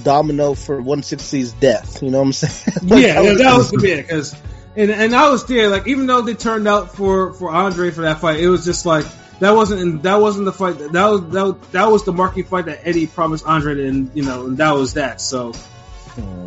domino 0.03 0.55
for 0.55 0.81
160's 0.81 1.53
death. 1.53 2.03
You 2.03 2.11
know 2.11 2.19
what 2.19 2.27
I'm 2.27 2.33
saying? 2.33 2.77
Like, 2.85 3.03
yeah, 3.03 3.21
yeah, 3.21 3.35
that 3.35 3.57
was 3.57 3.71
the 3.71 3.87
yeah, 3.87 3.97
because 3.97 4.35
and 4.77 4.91
and 4.91 5.15
I 5.15 5.31
was 5.31 5.47
there. 5.47 5.69
Like 5.69 5.87
even 5.87 6.07
though 6.07 6.23
they 6.23 6.35
turned 6.35 6.67
out 6.67 6.95
for 6.97 7.33
for 7.35 7.55
Andrade 7.55 7.95
for 7.95 8.03
that 8.03 8.21
fight, 8.21 8.41
it 8.41 8.49
was 8.49 8.65
just 8.65 8.87
like 8.87 9.07
that 9.41 9.51
wasn't 9.53 10.03
that 10.05 10.17
wasn't 10.17 10.45
the 10.45 10.53
fight 10.53 10.79
that, 10.79 10.93
that 10.93 11.07
was 11.07 11.21
that 11.31 11.43
was, 11.43 11.69
that 11.73 11.91
was 11.91 12.05
the 12.05 12.13
marquee 12.13 12.43
fight 12.43 12.67
that 12.67 12.87
Eddie 12.87 13.07
promised 13.07 13.47
Andrade, 13.47 13.79
and 13.79 14.11
you 14.15 14.23
know, 14.23 14.47
and 14.47 14.57
that 14.59 14.73
was 14.73 14.95
that. 14.95 15.21
So 15.21 15.53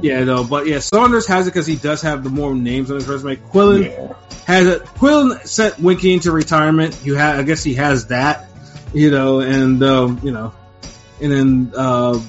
Yeah, 0.01 0.23
no, 0.23 0.43
but 0.43 0.67
yeah, 0.67 0.79
Saunders 0.79 1.27
has 1.27 1.47
it 1.47 1.51
because 1.51 1.67
he 1.67 1.75
does 1.75 2.01
have 2.03 2.23
the 2.23 2.29
more 2.29 2.53
names 2.55 2.89
on 2.89 2.95
his 2.95 3.07
resume. 3.07 3.35
Quillin 3.35 3.85
yeah. 3.85 4.13
has 4.45 4.67
it. 4.67 4.83
Quillin 4.83 5.45
sent 5.45 5.79
Winky 5.79 6.13
into 6.13 6.31
retirement. 6.31 6.99
You 7.03 7.15
have, 7.15 7.39
I 7.39 7.43
guess, 7.43 7.63
he 7.63 7.73
has 7.75 8.07
that, 8.07 8.47
you 8.93 9.11
know, 9.11 9.41
and 9.41 9.81
um, 9.83 10.19
you 10.23 10.31
know, 10.31 10.53
and 11.21 11.31
then 11.31 11.73
uh, 11.75 12.19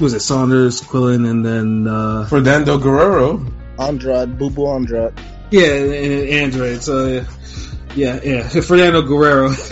was 0.00 0.14
it 0.14 0.20
Saunders, 0.20 0.80
Quillin, 0.82 1.28
and 1.28 1.44
then 1.44 1.86
uh, 1.86 2.26
Fernando 2.26 2.78
Guerrero, 2.78 3.46
Andrade, 3.78 4.38
Bubu 4.38 4.74
Andrade. 4.74 5.14
Yeah, 5.50 5.66
and 5.66 6.28
Andrade. 6.28 6.82
So 6.82 7.06
yeah, 7.06 7.24
yeah, 7.94 8.20
yeah, 8.22 8.48
Fernando 8.60 9.02
Guerrero. 9.02 9.50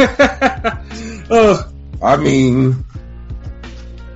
oh, 1.31 1.73
I 2.03 2.17
mean, 2.17 2.85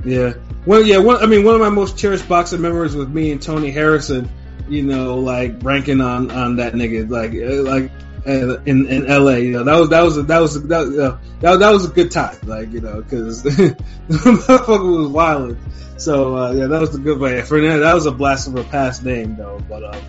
yeah. 0.04 0.34
Well, 0.66 0.82
yeah. 0.82 0.98
One, 0.98 1.22
I 1.22 1.26
mean, 1.26 1.44
one 1.44 1.54
of 1.54 1.60
my 1.60 1.68
most 1.70 1.98
cherished 1.98 2.28
boxing 2.28 2.60
memories 2.60 2.94
was 2.94 3.08
me 3.08 3.32
and 3.32 3.40
Tony 3.42 3.70
Harrison. 3.70 4.30
You 4.68 4.82
know, 4.82 5.18
like 5.18 5.62
ranking 5.62 6.00
on 6.00 6.30
on 6.30 6.56
that 6.56 6.72
nigga, 6.72 7.08
like 7.10 7.32
uh, 7.32 7.62
like 7.62 7.90
uh, 8.26 8.60
in 8.62 8.86
in 8.86 9.06
L.A. 9.06 9.40
You 9.40 9.52
know, 9.52 9.64
that 9.64 9.78
was 9.78 9.90
that 9.90 10.02
was 10.02 10.16
a, 10.16 10.22
that 10.22 10.38
was 10.40 10.56
a, 10.56 10.60
that, 10.60 10.86
you 10.86 10.96
know, 10.96 11.18
that, 11.40 11.58
that 11.58 11.70
was 11.70 11.84
a 11.84 11.92
good 11.92 12.10
time. 12.10 12.38
Like 12.44 12.72
you 12.72 12.80
know, 12.80 13.02
because 13.02 13.42
the 13.42 13.76
motherfucker 14.08 14.98
was 14.98 15.08
wild. 15.08 15.56
So 15.96 16.36
uh, 16.36 16.52
yeah, 16.52 16.66
that 16.66 16.80
was 16.80 16.94
a 16.94 16.98
good 16.98 17.18
way. 17.18 17.42
Fernando, 17.42 17.80
that 17.80 17.94
was 17.94 18.06
a 18.06 18.12
blast 18.12 18.48
of 18.48 18.56
a 18.56 18.64
past 18.64 19.04
name 19.04 19.36
though. 19.36 19.60
But 19.68 19.84
um, 19.84 20.02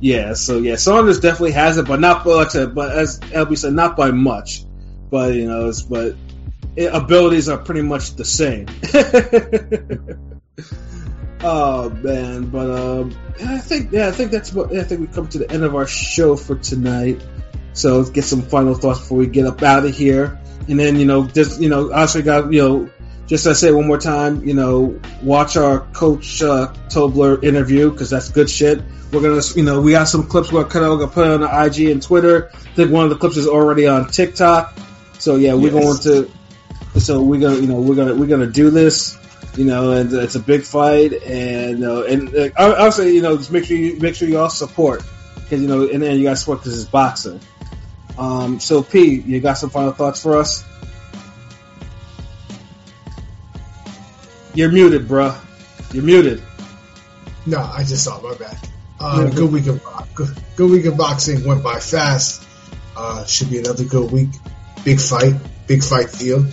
yeah, 0.00 0.34
so 0.34 0.58
yeah, 0.58 0.76
Saunders 0.76 1.20
definitely 1.20 1.52
has 1.52 1.78
it, 1.78 1.86
but 1.86 2.00
not 2.00 2.24
by 2.24 2.44
but 2.66 2.92
as 2.92 3.20
LB 3.20 3.58
said, 3.58 3.72
not 3.72 3.96
by 3.96 4.10
much. 4.10 4.64
But 5.10 5.34
you 5.34 5.46
know, 5.46 5.68
it's 5.68 5.82
but 5.82 6.16
abilities 6.76 7.48
are 7.48 7.58
pretty 7.58 7.82
much 7.82 8.16
the 8.16 8.24
same. 8.24 8.66
oh 11.42 11.90
man, 11.90 12.46
but 12.46 12.70
um, 12.70 13.16
I 13.42 13.58
think 13.58 13.92
yeah, 13.92 14.08
I 14.08 14.10
think 14.10 14.30
that's 14.30 14.52
what 14.52 14.74
I 14.74 14.82
think 14.82 15.00
we 15.00 15.06
come 15.06 15.28
to 15.28 15.38
the 15.38 15.50
end 15.50 15.64
of 15.64 15.74
our 15.74 15.86
show 15.86 16.36
for 16.36 16.56
tonight. 16.56 17.22
So 17.72 17.98
let's 17.98 18.10
get 18.10 18.24
some 18.24 18.42
final 18.42 18.74
thoughts 18.74 19.00
before 19.00 19.18
we 19.18 19.26
get 19.26 19.46
up 19.46 19.62
out 19.62 19.84
of 19.84 19.94
here. 19.94 20.40
And 20.68 20.78
then 20.78 20.96
you 20.96 21.06
know, 21.06 21.26
just 21.26 21.60
you 21.60 21.68
know, 21.68 21.92
also 21.92 22.22
got 22.22 22.52
you 22.52 22.62
know, 22.62 22.90
just 23.26 23.44
to 23.44 23.54
say 23.54 23.72
one 23.72 23.86
more 23.86 23.98
time, 23.98 24.46
you 24.46 24.54
know, 24.54 25.00
watch 25.22 25.56
our 25.56 25.80
Coach 25.80 26.42
uh, 26.42 26.72
Tobler 26.88 27.42
interview 27.42 27.90
because 27.90 28.10
that's 28.10 28.30
good 28.30 28.50
shit. 28.50 28.82
We're 29.12 29.22
gonna, 29.22 29.42
you 29.54 29.62
know, 29.62 29.80
we 29.80 29.92
got 29.92 30.04
some 30.04 30.26
clips 30.26 30.52
we're 30.52 30.64
gonna 30.64 31.06
put 31.06 31.26
on 31.26 31.40
the 31.40 31.64
IG 31.64 31.90
and 31.90 32.02
Twitter. 32.02 32.50
I 32.52 32.58
think 32.74 32.90
one 32.90 33.04
of 33.04 33.10
the 33.10 33.16
clips 33.16 33.36
is 33.36 33.46
already 33.46 33.86
on 33.86 34.08
TikTok. 34.08 34.76
So 35.18 35.36
yeah, 35.36 35.54
we're 35.54 35.72
yes. 35.72 35.84
going 35.84 36.24
to 36.24 36.30
so 37.00 37.22
we're 37.22 37.40
gonna, 37.40 37.56
you 37.56 37.66
know, 37.66 37.80
we're 37.80 37.96
gonna 37.96 38.14
we're 38.14 38.28
gonna 38.28 38.46
do 38.46 38.70
this. 38.70 39.18
You 39.56 39.64
know, 39.64 39.92
and 39.92 40.12
it's 40.12 40.34
a 40.34 40.40
big 40.40 40.62
fight, 40.62 41.12
and 41.12 41.84
uh, 41.84 42.02
and 42.04 42.34
uh, 42.34 42.48
I'll 42.56 42.90
say, 42.90 43.12
you 43.12 43.22
know, 43.22 43.36
just 43.36 43.52
make 43.52 43.64
sure 43.64 43.76
you 43.76 44.00
make 44.00 44.16
sure 44.16 44.28
you 44.28 44.38
all 44.38 44.50
support 44.50 45.04
because 45.36 45.62
you 45.62 45.68
know, 45.68 45.88
and 45.88 46.02
then 46.02 46.16
you 46.18 46.24
got 46.24 46.30
to 46.30 46.36
support 46.36 46.58
because 46.58 46.80
it's 46.80 46.90
boxing. 46.90 47.38
Um, 48.18 48.58
so 48.58 48.82
P, 48.82 49.20
you 49.20 49.40
got 49.40 49.54
some 49.54 49.70
final 49.70 49.92
thoughts 49.92 50.20
for 50.20 50.38
us? 50.38 50.64
You're 54.54 54.70
muted, 54.70 55.08
bruh. 55.08 55.36
You're 55.92 56.04
muted. 56.04 56.42
No, 57.46 57.58
I 57.58 57.80
just 57.80 58.04
saw 58.04 58.20
my 58.20 58.34
bad. 58.34 58.56
Uh, 59.00 59.28
good 59.28 59.52
week 59.52 59.66
of 59.66 59.82
good, 60.14 60.30
good, 60.56 60.70
week 60.70 60.86
of 60.86 60.96
boxing 60.96 61.44
went 61.44 61.62
by 61.62 61.80
fast. 61.80 62.46
Uh, 62.96 63.24
should 63.24 63.50
be 63.50 63.58
another 63.58 63.84
good 63.84 64.10
week. 64.12 64.30
Big 64.84 65.00
fight, 65.00 65.34
big 65.66 65.82
fight 65.82 66.12
deal 66.12 66.46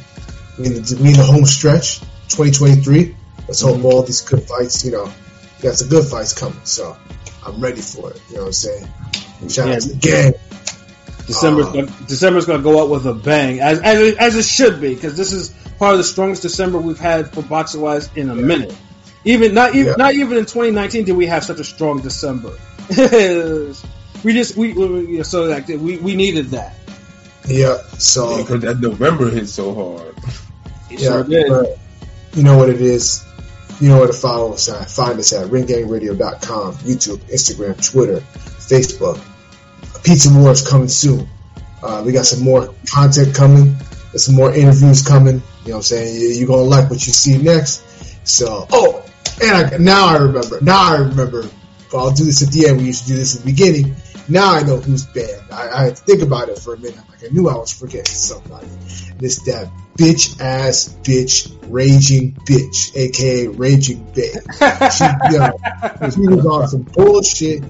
We 0.57 0.65
in 0.65 0.73
the, 0.73 1.01
in 1.05 1.13
the 1.13 1.23
home 1.23 1.45
stretch, 1.45 1.99
2023. 2.29 3.15
Let's 3.47 3.61
hope 3.61 3.77
mm-hmm. 3.77 3.85
all 3.85 4.03
these 4.03 4.21
good 4.21 4.43
fights, 4.43 4.83
you 4.83 4.91
know, 4.91 5.05
we 5.05 5.63
got 5.63 5.75
some 5.75 5.89
good 5.89 6.05
fights 6.05 6.33
coming. 6.33 6.59
So 6.63 6.97
I'm 7.45 7.61
ready 7.61 7.81
for 7.81 8.11
it. 8.11 8.21
You 8.29 8.35
know 8.35 8.41
what 8.41 8.47
I'm 8.47 8.53
saying? 8.53 8.87
And 9.41 9.51
shout 9.51 9.67
yeah. 9.67 9.75
out 9.75 9.81
to 9.81 9.89
the 9.89 9.95
gang. 9.95 10.33
December's 11.27 11.67
uh, 11.67 11.71
gonna, 11.71 11.91
December's 12.07 12.45
going 12.45 12.59
to 12.59 12.63
go 12.63 12.81
out 12.81 12.89
with 12.89 13.05
a 13.05 13.13
bang, 13.13 13.59
as 13.59 13.79
as 13.79 13.99
it, 13.99 14.17
as 14.17 14.35
it 14.35 14.43
should 14.43 14.81
be, 14.81 14.95
because 14.95 15.15
this 15.15 15.31
is 15.31 15.53
part 15.81 15.93
of 15.93 15.97
the 15.97 16.03
strongest 16.03 16.43
December 16.43 16.77
we've 16.77 16.99
had 16.99 17.33
for 17.33 17.41
boxing 17.41 17.81
wise 17.81 18.07
in 18.15 18.29
a 18.29 18.35
yeah. 18.35 18.41
minute. 18.43 18.77
Even 19.25 19.55
not 19.55 19.73
even 19.73 19.87
yeah. 19.87 19.95
not 19.97 20.13
even 20.13 20.37
in 20.37 20.45
2019 20.45 21.05
did 21.05 21.13
we 21.17 21.25
have 21.25 21.43
such 21.43 21.59
a 21.59 21.63
strong 21.63 22.01
December. 22.01 22.55
we 24.23 24.33
just 24.33 24.55
we, 24.55 24.73
we 24.73 25.23
so 25.23 25.45
like 25.45 25.67
we 25.69 25.97
we 25.97 26.15
needed 26.15 26.51
that. 26.51 26.75
Yeah. 27.47 27.77
So 27.97 28.37
because 28.37 28.61
that 28.61 28.79
November 28.79 29.31
hit 29.31 29.49
so 29.49 29.73
hard. 29.73 30.15
Yeah, 30.91 31.23
but 31.23 31.79
you 32.33 32.43
know 32.43 32.59
what 32.59 32.69
it 32.69 32.79
is. 32.79 33.25
You 33.79 33.89
know 33.89 33.97
where 33.97 34.07
to 34.07 34.13
follow 34.13 34.53
us 34.53 34.69
at. 34.69 34.87
Find 34.87 35.17
us 35.17 35.33
at 35.33 35.47
ringgangradio.com, 35.47 36.75
YouTube, 36.75 37.17
Instagram, 37.33 37.91
Twitter, 37.91 38.19
Facebook. 38.19 39.19
Pizza 40.03 40.29
Wars 40.31 40.67
coming 40.67 40.89
soon. 40.89 41.27
Uh, 41.81 42.03
we 42.05 42.11
got 42.11 42.27
some 42.27 42.43
more 42.43 42.71
content 42.87 43.33
coming. 43.33 43.75
There's 44.11 44.25
some 44.25 44.35
more 44.35 44.53
interviews 44.53 45.01
coming. 45.01 45.41
You 45.63 45.69
know 45.69 45.77
what 45.77 45.77
I'm 45.77 45.83
saying? 45.83 46.37
You're 46.37 46.47
going 46.47 46.63
to 46.63 46.69
like 46.69 46.89
what 46.89 47.05
you 47.05 47.13
see 47.13 47.37
next. 47.37 47.83
So, 48.27 48.67
oh, 48.71 49.05
and 49.43 49.73
I, 49.73 49.77
now 49.77 50.07
I 50.07 50.17
remember. 50.17 50.59
Now 50.61 50.93
I 50.93 50.97
remember. 50.97 51.49
I'll 51.93 52.11
do 52.11 52.23
this 52.23 52.41
at 52.41 52.53
the 52.53 52.67
end. 52.67 52.77
We 52.77 52.85
used 52.85 53.03
to 53.03 53.09
do 53.09 53.15
this 53.17 53.35
at 53.35 53.43
the 53.43 53.51
beginning. 53.51 53.95
Now 54.29 54.53
I 54.53 54.63
know 54.63 54.77
who's 54.77 55.05
banned. 55.05 55.51
I, 55.51 55.69
I 55.69 55.83
had 55.85 55.95
to 55.97 56.03
think 56.03 56.21
about 56.21 56.49
it 56.49 56.57
for 56.57 56.73
a 56.73 56.77
minute. 56.77 56.99
Like 57.09 57.23
I 57.23 57.33
knew 57.33 57.49
I 57.49 57.55
was 57.55 57.73
forgetting 57.73 58.05
somebody. 58.05 58.67
This 59.19 59.41
that 59.43 59.69
bitch 59.97 60.39
ass 60.39 60.95
bitch 61.03 61.53
raging 61.69 62.33
bitch, 62.33 62.95
aka 62.95 63.47
raging 63.47 64.05
bitch. 64.13 64.39
She, 64.97 65.35
yo, 65.35 66.09
she 66.11 66.27
was 66.27 66.45
on 66.45 66.67
some 66.69 66.83
bullshit. 66.83 67.63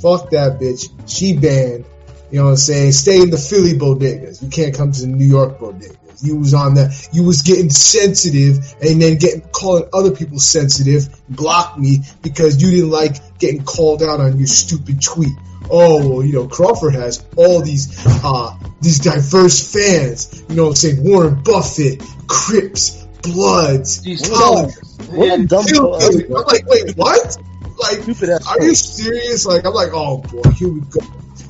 Fuck 0.00 0.30
that 0.30 0.58
bitch. 0.60 0.90
She 1.08 1.36
banned. 1.36 1.84
You 2.30 2.38
know 2.38 2.44
what 2.44 2.50
I'm 2.50 2.56
saying? 2.56 2.92
Stay 2.92 3.22
in 3.22 3.30
the 3.30 3.38
Philly 3.38 3.72
bodegas. 3.72 4.42
You 4.42 4.48
can't 4.48 4.74
come 4.74 4.92
to 4.92 5.00
the 5.00 5.06
New 5.06 5.26
York 5.26 5.58
bodegas. 5.58 5.96
You 6.22 6.36
was 6.36 6.52
on 6.52 6.74
that. 6.74 7.08
You 7.12 7.24
was 7.24 7.42
getting 7.42 7.70
sensitive 7.70 8.58
and 8.82 9.00
then 9.00 9.18
getting 9.18 9.42
calling 9.42 9.84
other 9.92 10.10
people 10.10 10.40
sensitive. 10.40 11.08
Block 11.28 11.78
me 11.78 11.98
because 12.22 12.60
you 12.60 12.70
didn't 12.70 12.90
like 12.90 13.38
getting 13.38 13.64
called 13.64 14.02
out 14.02 14.20
on 14.20 14.36
your 14.36 14.48
stupid 14.48 15.00
tweet 15.00 15.32
oh, 15.70 16.08
well, 16.08 16.24
you 16.24 16.32
know, 16.34 16.48
Crawford 16.48 16.94
has 16.94 17.24
all 17.36 17.62
these 17.62 18.04
uh, 18.06 18.56
these 18.80 19.00
diverse 19.00 19.72
fans. 19.72 20.44
You 20.48 20.56
know, 20.56 20.64
what 20.64 20.68
I'm 20.70 20.76
saying? 20.76 21.04
Warren 21.04 21.42
Buffett, 21.42 22.02
Crips, 22.26 23.04
Bloods, 23.22 24.06
What 25.10 25.40
a 25.40 25.46
dumb 25.46 25.64
I'm 26.24 26.44
like, 26.44 26.66
wait, 26.66 26.96
what? 26.96 27.36
Like, 27.78 28.08
are 28.48 28.62
you 28.62 28.74
serious? 28.74 29.46
Like, 29.46 29.64
I'm 29.64 29.72
like, 29.72 29.90
oh 29.92 30.18
boy, 30.18 30.50
here 30.50 30.68
we 30.68 30.80
go. 30.80 31.00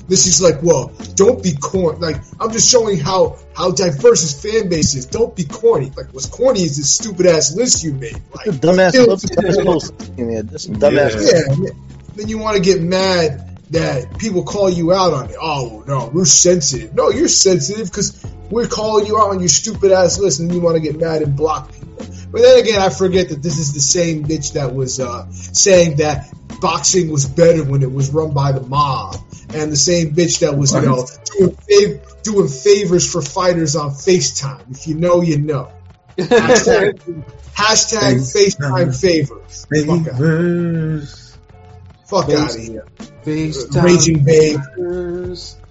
This 0.09 0.27
is 0.27 0.41
like, 0.41 0.62
well, 0.62 0.91
don't 1.15 1.43
be 1.43 1.53
corny. 1.53 1.99
Like, 1.99 2.17
I'm 2.41 2.50
just 2.50 2.71
showing 2.71 2.99
how 2.99 3.37
how 3.55 3.71
diverse 3.73 4.23
his 4.23 4.43
fan 4.43 4.69
base 4.71 4.95
is. 4.95 5.07
Don't 5.07 5.37
be 5.37 5.45
corny. 5.45 5.93
Like, 5.97 6.12
what's 6.12 6.27
corny 6.27 6.62
is 6.62 6.79
this 6.79 6.95
stupid 6.95 7.27
ass 7.27 7.55
list 7.55 7.85
you 7.85 7.93
made. 7.93 8.21
Like, 8.35 8.47
dumbass 8.47 8.95
post. 9.07 9.31
Yeah, 10.17 10.43
dumbass. 10.43 11.33
Yeah. 11.33 11.71
Then 12.17 12.29
you 12.29 12.38
want 12.38 12.57
to 12.57 12.62
get 12.62 12.81
mad 12.81 13.45
that 13.71 14.19
people 14.19 14.45
call 14.45 14.71
you 14.71 14.93
out 14.93 15.12
on 15.12 15.31
it. 15.31 15.37
Oh 15.41 15.85
no, 15.87 16.11
we're 16.12 16.25
sensitive. 16.25 16.95
No, 16.95 17.11
you're 17.11 17.29
sensitive 17.29 17.91
because 17.91 18.25
we're 18.50 18.67
calling 18.67 19.07
you 19.07 19.19
out 19.19 19.31
on 19.31 19.41
your 19.41 19.49
stupid 19.49 19.93
ass 19.93 20.19
list, 20.19 20.41
and 20.41 20.53
you 20.53 20.61
want 20.61 20.77
to 20.77 20.81
get 20.81 20.99
mad 20.99 21.23
and 21.23 21.37
block 21.37 21.71
people. 21.73 21.88
But 22.31 22.43
then 22.43 22.59
again, 22.59 22.81
I 22.81 22.88
forget 22.88 23.29
that 23.29 23.43
this 23.43 23.59
is 23.59 23.75
the 23.75 23.81
same 23.81 24.25
bitch 24.25 24.55
that 24.55 24.75
was 24.75 25.00
uh, 25.00 25.31
saying 25.31 25.97
that 25.97 26.33
boxing 26.61 27.11
was 27.11 27.27
better 27.27 27.62
when 27.65 27.83
it 27.83 27.93
was 27.93 28.11
run 28.11 28.33
by 28.33 28.53
the 28.53 28.61
mob, 28.61 29.17
and 29.55 29.73
the 29.73 29.76
same 29.76 30.14
bitch 30.14 30.40
that 30.40 30.57
was 30.57 30.73
you 30.75 30.83
know 30.83 31.07
doing, 31.25 31.57
fav- 31.57 32.23
doing 32.23 32.49
favors 32.49 33.11
for 33.11 33.23
fighters 33.23 33.76
on 33.76 33.90
FaceTime. 33.90 34.71
If 34.71 34.87
you 34.87 34.95
know, 34.95 35.23
you 35.23 35.38
know. 35.38 35.71
Hashtag, 36.17 36.99
hashtag 37.55 38.17
FaceTime 38.19 39.00
favors. 39.00 39.67
favors. 39.67 41.38
Fuck 42.07 42.31
out 42.31 42.55
of 42.55 42.61
here. 42.61 42.87
FaceTime 43.25 43.83
Raging 43.83 44.25
babe. 44.25 44.61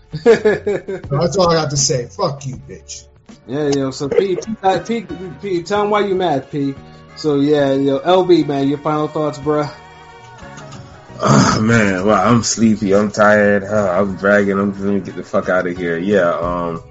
That's 0.24 1.38
all 1.38 1.50
I 1.50 1.56
got 1.56 1.72
to 1.72 1.78
say. 1.78 2.08
Fuck 2.08 2.46
you, 2.46 2.56
bitch. 2.56 3.08
Yeah, 3.46 3.70
yo. 3.70 3.92
So 3.92 4.10
P, 4.10 4.36
P, 4.36 4.56
uh, 4.64 4.80
P, 4.80 5.06
P, 5.42 5.64
tell 5.64 5.84
him 5.84 5.90
why 5.90 6.02
you 6.02 6.16
mad, 6.16 6.50
P. 6.52 6.76
So 7.16 7.40
yeah, 7.40 7.74
yo, 7.74 8.00
LB, 8.00 8.48
man, 8.48 8.68
your 8.68 8.78
final 8.78 9.08
thoughts, 9.08 9.40
bruh. 9.40 9.74
Oh 11.20 11.62
man, 11.62 12.06
well, 12.06 12.28
I'm 12.28 12.44
sleepy. 12.44 12.94
I'm 12.94 13.12
tired. 13.12 13.64
Uh, 13.64 13.92
I'm 14.00 14.18
dragging. 14.18 14.60
I'm 14.60 14.72
gonna 14.72 15.00
get 15.00 15.16
the 15.16 15.24
fuck 15.24 15.50
out 15.50 15.66
of 15.66 15.76
here. 15.76 15.98
Yeah. 15.98 16.30
Um, 16.30 16.84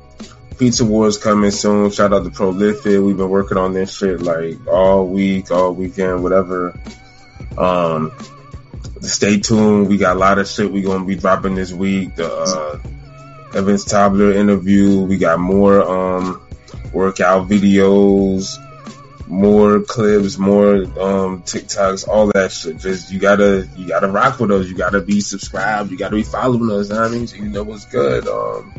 Pizza 0.59 0.85
Wars 0.85 1.18
coming 1.18 1.50
soon. 1.50 1.90
Shout 1.90 2.12
out 2.12 2.25
to 2.25 2.30
Prolific. 2.30 3.00
We've 3.00 3.16
been 3.16 3.28
working 3.28 3.59
on 3.59 3.73
this 3.73 3.97
shit 3.97 4.23
like 4.23 4.66
all 4.66 5.06
week, 5.06 5.50
all 5.50 5.75
weekend, 5.75 6.23
whatever. 6.23 6.78
Um, 7.56 8.12
stay 9.00 9.38
tuned. 9.38 9.88
We 9.88 9.97
got 9.97 10.16
a 10.16 10.18
lot 10.18 10.38
of 10.38 10.49
shit 10.49 10.73
we 10.73 10.83
gonna 10.83 11.04
be 11.04 11.14
dropping 11.14 11.54
this 11.54 11.73
week. 11.73 12.16
The 12.16 12.33
uh, 12.33 12.78
Evans 13.54 13.85
Tobler 13.85 14.35
interview. 14.35 15.02
We 15.02 15.18
got 15.18 15.38
more 15.38 15.83
um, 15.83 16.42
workout 16.92 17.49
videos. 17.49 18.59
More 19.26 19.80
clips, 19.80 20.38
more 20.38 20.75
um 20.75 21.42
TikToks, 21.42 22.06
all 22.09 22.28
that 22.33 22.52
shit. 22.52 22.78
Just 22.78 23.11
you 23.11 23.18
gotta 23.18 23.68
you 23.76 23.88
gotta 23.88 24.09
rock 24.09 24.38
with 24.38 24.50
us. 24.50 24.66
You 24.66 24.75
gotta 24.75 25.00
be 25.00 25.21
subscribed. 25.21 25.90
You 25.90 25.99
gotta 25.99 26.16
be 26.16 26.23
following 26.23 26.71
us. 26.71 26.88
You 26.88 26.95
know 26.95 27.00
what 27.00 27.11
I 27.11 27.14
mean, 27.14 27.26
so 27.26 27.37
you 27.37 27.49
know 27.49 27.62
what's 27.62 27.87
good. 27.87 28.26
Um, 28.28 28.73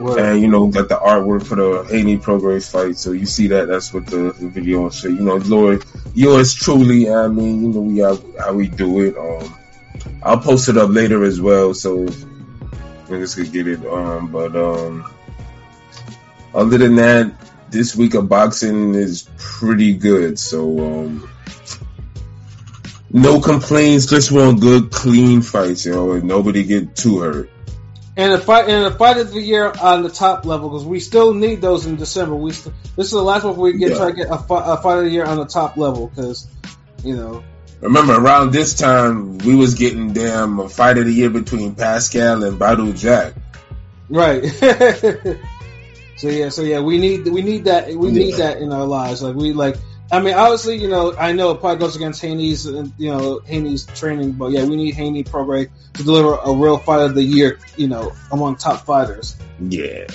and 0.00 0.40
you 0.40 0.48
know, 0.48 0.68
got 0.68 0.88
the 0.88 0.96
artwork 0.96 1.44
for 1.44 1.56
the 1.56 1.84
Haney 1.84 2.18
Prograis 2.18 2.70
fight. 2.70 2.96
So 2.96 3.12
you 3.12 3.26
see 3.26 3.48
that. 3.48 3.68
That's 3.68 3.92
what 3.92 4.06
the, 4.06 4.32
the 4.32 4.48
video 4.48 4.84
and 4.84 4.94
shit. 4.94 5.12
You 5.12 5.20
know, 5.20 5.36
Lord, 5.36 5.84
yours 6.14 6.54
truly. 6.54 7.10
I 7.10 7.28
mean, 7.28 7.62
you 7.62 7.68
know, 7.68 7.80
we 7.80 7.98
how, 7.98 8.18
how 8.38 8.52
we 8.52 8.68
do 8.68 9.00
it. 9.00 9.16
Um, 9.16 9.54
I'll 10.22 10.38
post 10.38 10.68
it 10.68 10.76
up 10.76 10.90
later 10.90 11.24
as 11.24 11.40
well, 11.40 11.74
so 11.74 12.06
niggas 13.08 13.36
could 13.36 13.52
get 13.52 13.66
it. 13.66 13.84
Um, 13.86 14.30
but 14.30 14.54
um, 14.54 15.10
other 16.54 16.78
than 16.78 16.96
that, 16.96 17.32
this 17.70 17.94
week 17.96 18.14
of 18.14 18.28
boxing 18.28 18.94
is 18.94 19.28
pretty 19.36 19.94
good. 19.94 20.38
So 20.38 20.78
um, 21.00 21.30
no 23.10 23.40
complaints. 23.40 24.06
Just 24.06 24.30
want 24.32 24.60
good, 24.60 24.90
clean 24.90 25.42
fights, 25.42 25.86
you 25.86 25.92
know, 25.92 26.12
and 26.12 26.24
nobody 26.24 26.64
get 26.64 26.96
too 26.96 27.20
hurt. 27.20 27.50
And 28.16 28.32
a 28.32 28.38
fight 28.38 28.68
and 28.68 28.84
a 28.84 28.90
fight 28.90 29.18
of 29.18 29.30
the 29.30 29.40
year 29.40 29.72
on 29.80 30.02
the 30.02 30.08
top 30.10 30.44
level 30.44 30.68
because 30.70 30.84
we 30.84 30.98
still 30.98 31.32
need 31.34 31.60
those 31.60 31.86
in 31.86 31.94
December. 31.96 32.34
We 32.34 32.50
st- 32.52 32.74
this 32.96 33.06
is 33.06 33.12
the 33.12 33.22
last 33.22 33.44
one 33.44 33.56
we 33.56 33.74
get 33.74 33.92
Yeah. 33.92 33.96
try 33.96 34.10
to 34.10 34.16
get 34.16 34.26
a, 34.28 34.38
fi- 34.38 34.72
a 34.74 34.76
fight 34.76 34.98
of 34.98 35.04
the 35.04 35.10
year 35.10 35.24
on 35.24 35.36
the 35.36 35.44
top 35.46 35.76
level 35.76 36.08
because 36.08 36.48
you 37.04 37.14
know 37.16 37.44
Remember, 37.80 38.14
around 38.20 38.50
this 38.50 38.74
time, 38.74 39.38
we 39.38 39.54
was 39.54 39.74
getting 39.74 40.12
damn 40.12 40.58
a 40.58 40.68
fight 40.68 40.98
of 40.98 41.04
the 41.06 41.12
year 41.12 41.30
between 41.30 41.76
Pascal 41.76 42.42
and 42.42 42.58
Badou 42.58 42.98
Jack. 42.98 43.34
right. 44.08 44.42
so 46.18 46.28
yeah, 46.28 46.48
so 46.50 46.62
yeah, 46.62 46.80
we 46.80 46.98
need 46.98 47.26
we 47.26 47.42
need 47.42 47.64
that 47.64 47.88
we 47.94 48.10
need 48.10 48.30
Yeah. 48.32 48.36
that 48.48 48.58
in 48.58 48.72
our 48.72 48.84
lives. 48.84 49.22
Like 49.22 49.34
we 49.36 49.52
like. 49.52 49.76
I 50.10 50.20
mean, 50.20 50.32
obviously, 50.32 50.76
you 50.76 50.88
know, 50.88 51.14
I 51.14 51.32
know 51.32 51.50
it 51.50 51.60
probably 51.60 51.80
goes 51.80 51.94
against 51.94 52.22
Haney's, 52.22 52.66
uh, 52.66 52.86
you 52.96 53.10
know, 53.10 53.40
Haney's 53.44 53.84
training, 53.84 54.32
but 54.32 54.52
yeah, 54.52 54.64
we 54.64 54.74
need 54.76 54.94
Haney 54.94 55.22
Prograis 55.22 55.68
to 55.94 56.02
deliver 56.02 56.32
a 56.42 56.50
real 56.54 56.78
fight 56.78 57.00
of 57.02 57.14
the 57.14 57.22
year, 57.22 57.58
you 57.76 57.88
know, 57.88 58.12
among 58.32 58.56
top 58.56 58.86
fighters. 58.86 59.36
Yeah. 59.60 60.06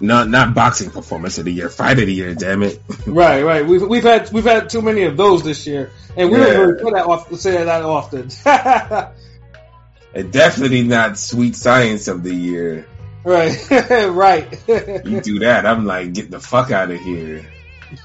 Not 0.00 0.28
not 0.30 0.52
boxing 0.54 0.90
performance 0.90 1.38
of 1.38 1.44
the 1.44 1.52
year, 1.52 1.68
fight 1.68 2.00
of 2.00 2.06
the 2.06 2.12
year. 2.12 2.34
Damn 2.34 2.62
it! 2.64 2.80
Right, 3.06 3.42
right. 3.44 3.64
We've 3.66 3.86
we've 3.86 4.02
had 4.02 4.32
we've 4.32 4.42
had 4.44 4.68
too 4.68 4.82
many 4.82 5.02
of 5.04 5.16
those 5.16 5.44
this 5.44 5.66
year, 5.68 5.92
and 6.16 6.28
we 6.30 6.38
Yeah. 6.38 6.46
don't 6.46 6.68
really 6.70 6.82
put 6.82 6.94
that 6.94 7.06
off, 7.06 7.32
say 7.38 7.62
that 7.62 7.82
often. 7.84 8.30
And 10.12 10.32
definitely 10.32 10.82
not 10.82 11.16
sweet 11.18 11.54
science 11.54 12.08
of 12.08 12.24
the 12.24 12.34
year. 12.34 12.86
Right, 13.24 13.70
right. 14.10 14.68
You 15.06 15.20
do 15.20 15.38
that, 15.40 15.66
I'm 15.66 15.84
like, 15.86 16.12
get 16.12 16.30
the 16.30 16.40
fuck 16.40 16.70
out 16.70 16.90
of 16.90 16.98
here. 17.00 17.44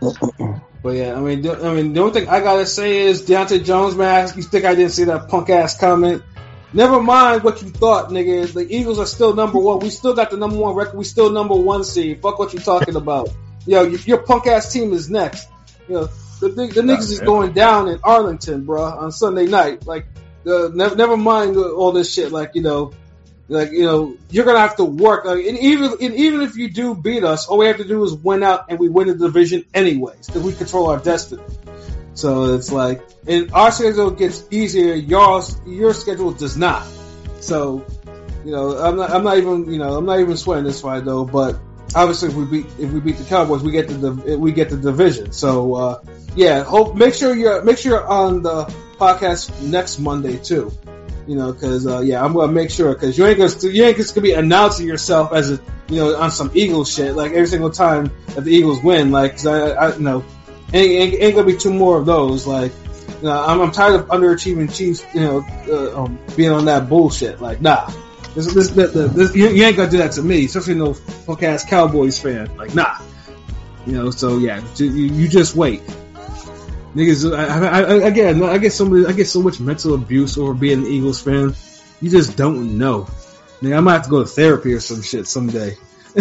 but 0.00 0.90
yeah, 0.90 1.14
I 1.16 1.20
mean, 1.20 1.42
the- 1.42 1.64
I 1.66 1.74
mean, 1.74 1.92
the 1.92 2.00
only 2.00 2.12
thing 2.12 2.28
I 2.28 2.40
gotta 2.40 2.66
say 2.66 2.98
is 3.02 3.22
Deontay 3.22 3.64
Jones, 3.64 3.94
man. 3.96 4.28
You 4.36 4.42
think 4.42 4.64
I 4.64 4.74
didn't 4.74 4.92
see 4.92 5.04
that 5.04 5.28
punk 5.28 5.50
ass 5.50 5.78
comment? 5.78 6.22
Never 6.72 7.00
mind 7.00 7.42
what 7.42 7.62
you 7.62 7.70
thought, 7.70 8.10
nigga. 8.10 8.52
The 8.52 8.66
Eagles 8.68 8.98
are 8.98 9.06
still 9.06 9.34
number 9.34 9.58
one. 9.58 9.78
We 9.78 9.90
still 9.90 10.14
got 10.14 10.30
the 10.30 10.36
number 10.36 10.56
one 10.56 10.74
record. 10.74 10.96
We 10.98 11.04
still 11.04 11.30
number 11.30 11.54
one 11.54 11.84
seed. 11.84 12.20
Fuck 12.20 12.38
what 12.38 12.52
you 12.52 12.58
talking 12.60 12.96
about. 12.96 13.30
Yo, 13.66 13.82
your, 13.84 14.00
your 14.00 14.18
punk 14.18 14.46
ass 14.46 14.72
team 14.72 14.92
is 14.92 15.08
next. 15.08 15.48
You 15.88 15.94
know, 15.94 16.08
the, 16.40 16.48
the, 16.48 16.66
the 16.66 16.80
niggas 16.82 17.10
is 17.12 17.20
going 17.20 17.52
down 17.52 17.88
in 17.88 18.00
Arlington, 18.02 18.64
bro, 18.64 18.82
on 18.84 19.10
Sunday 19.12 19.46
night. 19.46 19.86
Like, 19.86 20.06
uh, 20.46 20.68
never, 20.74 20.96
never 20.96 21.16
mind 21.16 21.56
all 21.56 21.92
this 21.92 22.12
shit. 22.12 22.30
Like, 22.30 22.50
you 22.54 22.62
know, 22.62 22.92
like 23.48 23.70
you 23.70 23.84
know, 23.84 24.16
you're 24.30 24.44
gonna 24.44 24.60
have 24.60 24.76
to 24.76 24.84
work. 24.84 25.24
Like, 25.24 25.44
and 25.44 25.58
even 25.58 25.92
and 26.00 26.14
even 26.14 26.42
if 26.42 26.56
you 26.56 26.70
do 26.70 26.94
beat 26.94 27.24
us, 27.24 27.46
all 27.46 27.58
we 27.58 27.66
have 27.66 27.76
to 27.78 27.84
do 27.84 28.02
is 28.04 28.12
win 28.14 28.42
out, 28.42 28.66
and 28.68 28.78
we 28.78 28.88
win 28.88 29.08
the 29.08 29.14
division 29.14 29.64
anyways, 29.72 30.26
because 30.26 30.42
we 30.42 30.52
control 30.52 30.90
our 30.90 30.98
destiny. 30.98 31.42
So 32.14 32.54
it's 32.54 32.72
like, 32.72 33.02
and 33.26 33.52
our 33.52 33.70
schedule 33.70 34.10
gets 34.10 34.42
easier. 34.50 34.94
Yours, 34.94 35.60
your 35.66 35.92
schedule 35.92 36.32
does 36.32 36.56
not. 36.56 36.86
So, 37.40 37.84
you 38.44 38.52
know, 38.52 38.76
I'm 38.78 38.96
not, 38.96 39.10
I'm 39.10 39.22
not 39.22 39.36
even, 39.36 39.70
you 39.70 39.78
know, 39.78 39.98
I'm 39.98 40.06
not 40.06 40.20
even 40.20 40.36
sweating 40.38 40.64
this 40.64 40.80
fight 40.80 41.04
though. 41.04 41.26
But 41.26 41.58
obviously, 41.94 42.30
if 42.30 42.34
we 42.34 42.44
beat, 42.46 42.66
if 42.78 42.90
we 42.90 43.00
beat 43.00 43.18
the 43.18 43.24
Cowboys, 43.24 43.62
we 43.62 43.70
get 43.70 43.88
the, 43.88 44.38
we 44.38 44.52
get 44.52 44.70
the 44.70 44.78
division. 44.78 45.32
So, 45.32 45.74
uh, 45.74 46.02
yeah, 46.34 46.64
hope 46.64 46.96
make 46.96 47.14
sure 47.14 47.36
you're 47.36 47.62
make 47.62 47.78
sure 47.78 47.92
you're 47.92 48.08
on 48.08 48.42
the 48.42 48.64
podcast 48.98 49.62
next 49.62 49.98
Monday 49.98 50.38
too. 50.38 50.72
You 51.26 51.34
know, 51.34 51.52
because 51.52 51.86
uh, 51.86 52.00
yeah, 52.00 52.24
I'm 52.24 52.32
gonna 52.32 52.52
make 52.52 52.70
sure 52.70 52.94
because 52.94 53.18
you 53.18 53.26
ain't 53.26 53.38
gonna 53.38 53.72
you 53.72 53.84
ain't 53.84 53.96
just 53.96 54.14
gonna 54.14 54.22
be 54.22 54.32
announcing 54.32 54.86
yourself 54.86 55.32
as 55.32 55.50
a 55.50 55.60
you 55.88 55.96
know 55.96 56.16
on 56.16 56.30
some 56.30 56.50
Eagles 56.54 56.92
shit 56.92 57.14
like 57.16 57.32
every 57.32 57.46
single 57.48 57.70
time 57.70 58.10
that 58.34 58.44
the 58.44 58.50
Eagles 58.52 58.82
win. 58.82 59.10
Like, 59.10 59.32
'cause 59.32 59.46
I, 59.46 59.70
I 59.70 59.94
you 59.96 60.02
know 60.02 60.24
ain't, 60.72 61.14
ain't, 61.14 61.22
ain't 61.22 61.34
gonna 61.34 61.46
be 61.46 61.56
two 61.56 61.72
more 61.72 61.98
of 61.98 62.06
those. 62.06 62.46
Like, 62.46 62.72
you 63.20 63.24
know, 63.28 63.44
I'm, 63.44 63.60
I'm 63.60 63.72
tired 63.72 63.94
of 64.00 64.06
underachieving 64.08 64.74
Chiefs. 64.74 65.04
You 65.14 65.20
know, 65.20 65.46
uh, 65.68 66.02
um, 66.04 66.18
being 66.36 66.50
on 66.50 66.64
that 66.66 66.88
bullshit. 66.88 67.40
Like, 67.40 67.60
nah. 67.60 67.90
This, 68.34 68.52
this, 68.52 68.68
this, 68.68 68.92
this, 68.92 69.34
you, 69.34 69.48
you 69.48 69.64
ain't 69.64 69.78
gonna 69.78 69.90
do 69.90 69.96
that 69.98 70.12
to 70.12 70.22
me, 70.22 70.44
especially 70.44 70.74
no 70.74 70.94
punk 71.24 71.42
ass 71.42 71.64
Cowboys 71.64 72.18
fan. 72.18 72.54
Like, 72.56 72.74
nah. 72.74 72.98
You 73.86 73.92
know, 73.94 74.10
so 74.10 74.36
yeah, 74.38 74.62
you, 74.76 74.86
you 74.86 75.26
just 75.28 75.54
wait. 75.56 75.80
Niggas, 76.96 77.36
I, 77.36 77.44
I, 77.44 77.80
I, 77.80 77.94
again, 78.08 78.42
I 78.42 78.56
get 78.56 78.72
so 78.72 79.06
I 79.06 79.12
get 79.12 79.26
so 79.26 79.42
much 79.42 79.60
mental 79.60 79.92
abuse 79.94 80.38
over 80.38 80.54
being 80.54 80.78
an 80.78 80.86
Eagles 80.86 81.20
fan. 81.20 81.54
You 82.00 82.10
just 82.10 82.38
don't 82.38 82.78
know. 82.78 83.06
Nigga, 83.60 83.76
I 83.76 83.80
might 83.80 83.92
have 83.92 84.04
to 84.04 84.10
go 84.10 84.22
to 84.22 84.28
therapy 84.28 84.72
or 84.72 84.80
some 84.80 85.02
shit 85.02 85.26
someday. 85.26 85.76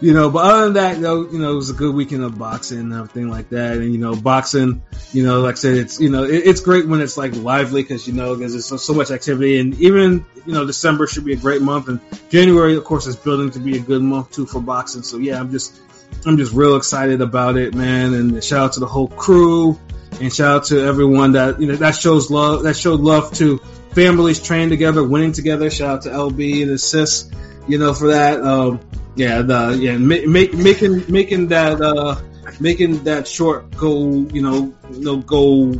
you 0.00 0.14
know, 0.14 0.30
but 0.30 0.38
other 0.38 0.64
than 0.64 0.72
that, 0.74 1.00
though, 1.02 1.28
you 1.30 1.38
know, 1.38 1.52
it 1.52 1.56
was 1.56 1.68
a 1.68 1.74
good 1.74 1.94
weekend 1.94 2.24
of 2.24 2.38
boxing 2.38 2.78
and 2.78 2.94
everything 2.94 3.28
like 3.28 3.50
that. 3.50 3.76
And 3.76 3.92
you 3.92 3.98
know, 3.98 4.16
boxing, 4.16 4.82
you 5.12 5.26
know, 5.26 5.42
like 5.42 5.56
I 5.56 5.58
said, 5.58 5.74
it's 5.76 6.00
you 6.00 6.08
know, 6.08 6.24
it, 6.24 6.46
it's 6.46 6.62
great 6.62 6.88
when 6.88 7.02
it's 7.02 7.18
like 7.18 7.36
lively 7.36 7.82
because 7.82 8.06
you 8.06 8.14
know, 8.14 8.34
because 8.34 8.52
there's 8.52 8.64
so, 8.64 8.78
so 8.78 8.94
much 8.94 9.10
activity. 9.10 9.60
And 9.60 9.78
even 9.80 10.24
you 10.46 10.54
know, 10.54 10.64
December 10.64 11.06
should 11.06 11.26
be 11.26 11.34
a 11.34 11.36
great 11.36 11.60
month, 11.60 11.88
and 11.88 12.00
January, 12.30 12.74
of 12.76 12.84
course, 12.84 13.06
is 13.06 13.16
building 13.16 13.50
to 13.50 13.58
be 13.58 13.76
a 13.76 13.80
good 13.80 14.00
month 14.02 14.32
too 14.32 14.46
for 14.46 14.62
boxing. 14.62 15.02
So 15.02 15.18
yeah, 15.18 15.38
I'm 15.38 15.50
just, 15.50 15.78
I'm 16.26 16.36
just 16.36 16.52
real 16.52 16.76
excited 16.76 17.20
about 17.20 17.56
it, 17.56 17.74
man. 17.74 18.14
And 18.14 18.44
shout 18.44 18.60
out 18.60 18.72
to 18.74 18.80
the 18.80 18.86
whole 18.86 19.08
crew, 19.08 19.78
and 20.20 20.32
shout 20.32 20.56
out 20.56 20.64
to 20.66 20.80
everyone 20.80 21.32
that 21.32 21.60
you 21.60 21.68
know 21.68 21.76
that 21.76 21.94
shows 21.94 22.30
love, 22.30 22.64
that 22.64 22.76
showed 22.76 23.00
love 23.00 23.32
to 23.34 23.58
families 23.92 24.42
training 24.42 24.70
together, 24.70 25.02
winning 25.02 25.32
together. 25.32 25.70
Shout 25.70 25.98
out 25.98 26.02
to 26.02 26.08
LB 26.10 26.62
and 26.62 26.70
his 26.70 26.82
sis, 26.82 27.30
you 27.66 27.78
know, 27.78 27.94
for 27.94 28.08
that. 28.08 28.40
Um, 28.42 28.80
yeah, 29.16 29.42
the 29.42 29.78
yeah, 29.80 29.96
ma- 29.96 30.26
make, 30.26 30.54
making 30.54 31.10
making 31.10 31.48
that 31.48 31.80
uh, 31.80 32.20
making 32.60 33.04
that 33.04 33.26
short 33.26 33.76
go, 33.76 34.10
you 34.32 34.42
know, 34.42 34.74
you 34.92 35.00
know, 35.00 35.16
go 35.16 35.72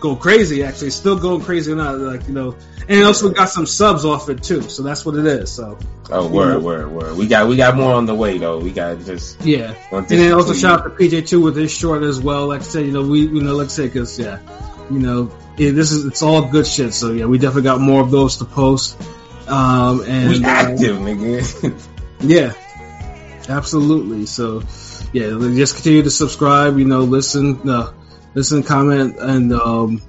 go 0.00 0.16
crazy. 0.16 0.62
Actually, 0.64 0.90
still 0.90 1.18
going 1.18 1.42
crazy 1.42 1.72
or 1.72 1.76
not, 1.76 1.98
like 1.98 2.26
you 2.28 2.34
know, 2.34 2.56
and 2.88 3.04
also 3.04 3.28
we 3.28 3.34
got 3.34 3.48
some 3.50 3.66
subs 3.66 4.04
off 4.04 4.28
it 4.28 4.42
too. 4.42 4.62
So 4.62 4.82
that's 4.82 5.04
what 5.04 5.16
it 5.16 5.26
is. 5.26 5.52
So 5.52 5.78
Oh, 6.10 6.26
word, 6.26 6.62
word, 6.62 6.90
word. 6.90 7.16
We 7.16 7.26
got 7.26 7.48
we 7.48 7.56
got 7.56 7.76
more 7.76 7.92
on 7.92 8.06
the 8.06 8.14
way 8.14 8.38
though. 8.38 8.58
We 8.58 8.72
got 8.72 8.98
just 9.04 9.40
yeah, 9.42 9.74
and 9.92 10.08
then 10.08 10.32
also 10.32 10.54
shout 10.54 10.80
out 10.80 10.84
to 10.84 10.90
PJ 10.90 11.28
too 11.28 11.40
with 11.40 11.56
his 11.56 11.70
short 11.70 12.02
as 12.02 12.20
well. 12.20 12.48
Like 12.48 12.60
I 12.60 12.64
said, 12.64 12.86
you 12.86 12.92
know, 12.92 13.02
we 13.02 13.20
you 13.20 13.42
know, 13.42 13.54
like 13.54 13.66
I 13.66 13.70
said, 13.70 13.92
because 13.92 14.18
yeah, 14.18 14.38
you 14.90 14.98
know, 15.00 15.30
yeah, 15.58 15.70
this 15.72 15.92
is 15.92 16.06
it's 16.06 16.22
all 16.22 16.48
good 16.48 16.66
shit. 16.66 16.94
So 16.94 17.12
yeah, 17.12 17.26
we 17.26 17.38
definitely 17.38 17.64
got 17.64 17.80
more 17.80 18.00
of 18.00 18.10
those 18.10 18.38
to 18.38 18.46
post. 18.46 18.98
Um, 19.48 20.02
and 20.06 20.30
we 20.30 20.44
uh, 20.44 20.48
active, 20.48 20.96
nigga. 20.96 21.74
Yeah, 22.20 22.52
absolutely. 23.48 24.26
So, 24.26 24.62
yeah, 25.12 25.28
just 25.54 25.76
continue 25.76 26.02
to 26.02 26.10
subscribe. 26.10 26.78
You 26.78 26.84
know, 26.84 27.00
listen, 27.00 27.68
uh, 27.68 27.92
listen, 28.34 28.62
comment, 28.62 29.16
and 29.18 29.52
um, 29.52 29.96
know, 29.96 30.02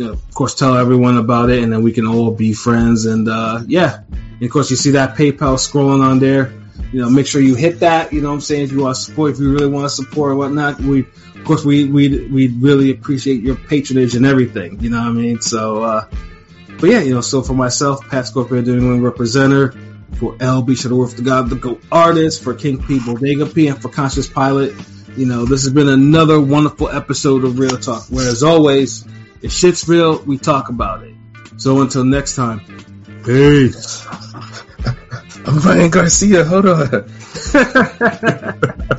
of 0.00 0.34
course, 0.34 0.54
tell 0.54 0.76
everyone 0.76 1.18
about 1.18 1.50
it, 1.50 1.62
and 1.62 1.72
then 1.72 1.82
we 1.82 1.92
can 1.92 2.06
all 2.06 2.30
be 2.30 2.52
friends. 2.52 3.06
And 3.06 3.28
uh, 3.28 3.62
yeah, 3.66 4.00
and 4.08 4.42
of 4.42 4.50
course, 4.50 4.70
you 4.70 4.76
see 4.76 4.92
that 4.92 5.16
PayPal 5.16 5.56
scrolling 5.56 6.02
on 6.02 6.18
there. 6.18 6.52
You 6.92 7.02
know, 7.02 7.10
make 7.10 7.26
sure 7.26 7.40
you 7.40 7.54
hit 7.54 7.80
that. 7.80 8.12
You 8.12 8.20
know, 8.20 8.28
what 8.28 8.34
I'm 8.34 8.40
saying 8.40 8.64
if 8.64 8.72
you 8.72 8.82
want 8.82 8.96
to 8.96 9.02
support, 9.02 9.32
if 9.32 9.40
you 9.40 9.52
really 9.52 9.68
want 9.68 9.84
to 9.84 9.90
support 9.90 10.32
or 10.32 10.36
whatnot, 10.36 10.80
we, 10.80 11.00
of 11.00 11.44
course, 11.44 11.64
we 11.64 11.84
we 11.84 12.28
we 12.28 12.48
really 12.48 12.90
appreciate 12.90 13.42
your 13.42 13.56
patronage 13.56 14.14
and 14.14 14.26
everything. 14.26 14.80
You 14.80 14.90
know 14.90 14.98
what 14.98 15.08
I 15.08 15.12
mean? 15.12 15.40
So, 15.40 15.82
uh, 15.82 16.08
but 16.78 16.90
yeah, 16.90 17.00
you 17.00 17.14
know, 17.14 17.22
so 17.22 17.42
for 17.42 17.54
myself, 17.54 18.06
Pat 18.08 18.26
Scorpio, 18.26 18.60
New 18.60 18.74
England 18.74 19.02
representative 19.02 19.80
for 20.16 20.34
LB 20.34 20.80
Shuttleworth, 20.80 21.16
the 21.16 21.22
God, 21.22 21.50
the 21.50 21.56
Go 21.56 21.78
artist, 21.90 22.42
for 22.42 22.54
King 22.54 22.82
P, 22.82 23.00
Bodega 23.00 23.46
P, 23.46 23.68
and 23.68 23.80
for 23.80 23.88
Conscious 23.88 24.28
Pilot. 24.28 24.74
You 25.16 25.26
know, 25.26 25.46
this 25.46 25.64
has 25.64 25.72
been 25.72 25.88
another 25.88 26.40
wonderful 26.40 26.88
episode 26.88 27.44
of 27.44 27.58
Real 27.58 27.78
Talk, 27.78 28.04
where 28.08 28.28
as 28.28 28.42
always, 28.42 29.04
if 29.46 29.52
shit's 29.52 29.88
real, 29.88 30.18
we 30.24 30.38
talk 30.38 30.70
about 30.70 31.04
it. 31.04 31.14
So 31.56 31.80
until 31.80 32.04
next 32.04 32.34
time, 32.34 32.60
peace. 33.24 34.04
I'm 35.46 35.58
Ryan 35.60 35.90
Garcia. 35.90 36.44
Hold 36.44 36.66
on. 36.66 37.08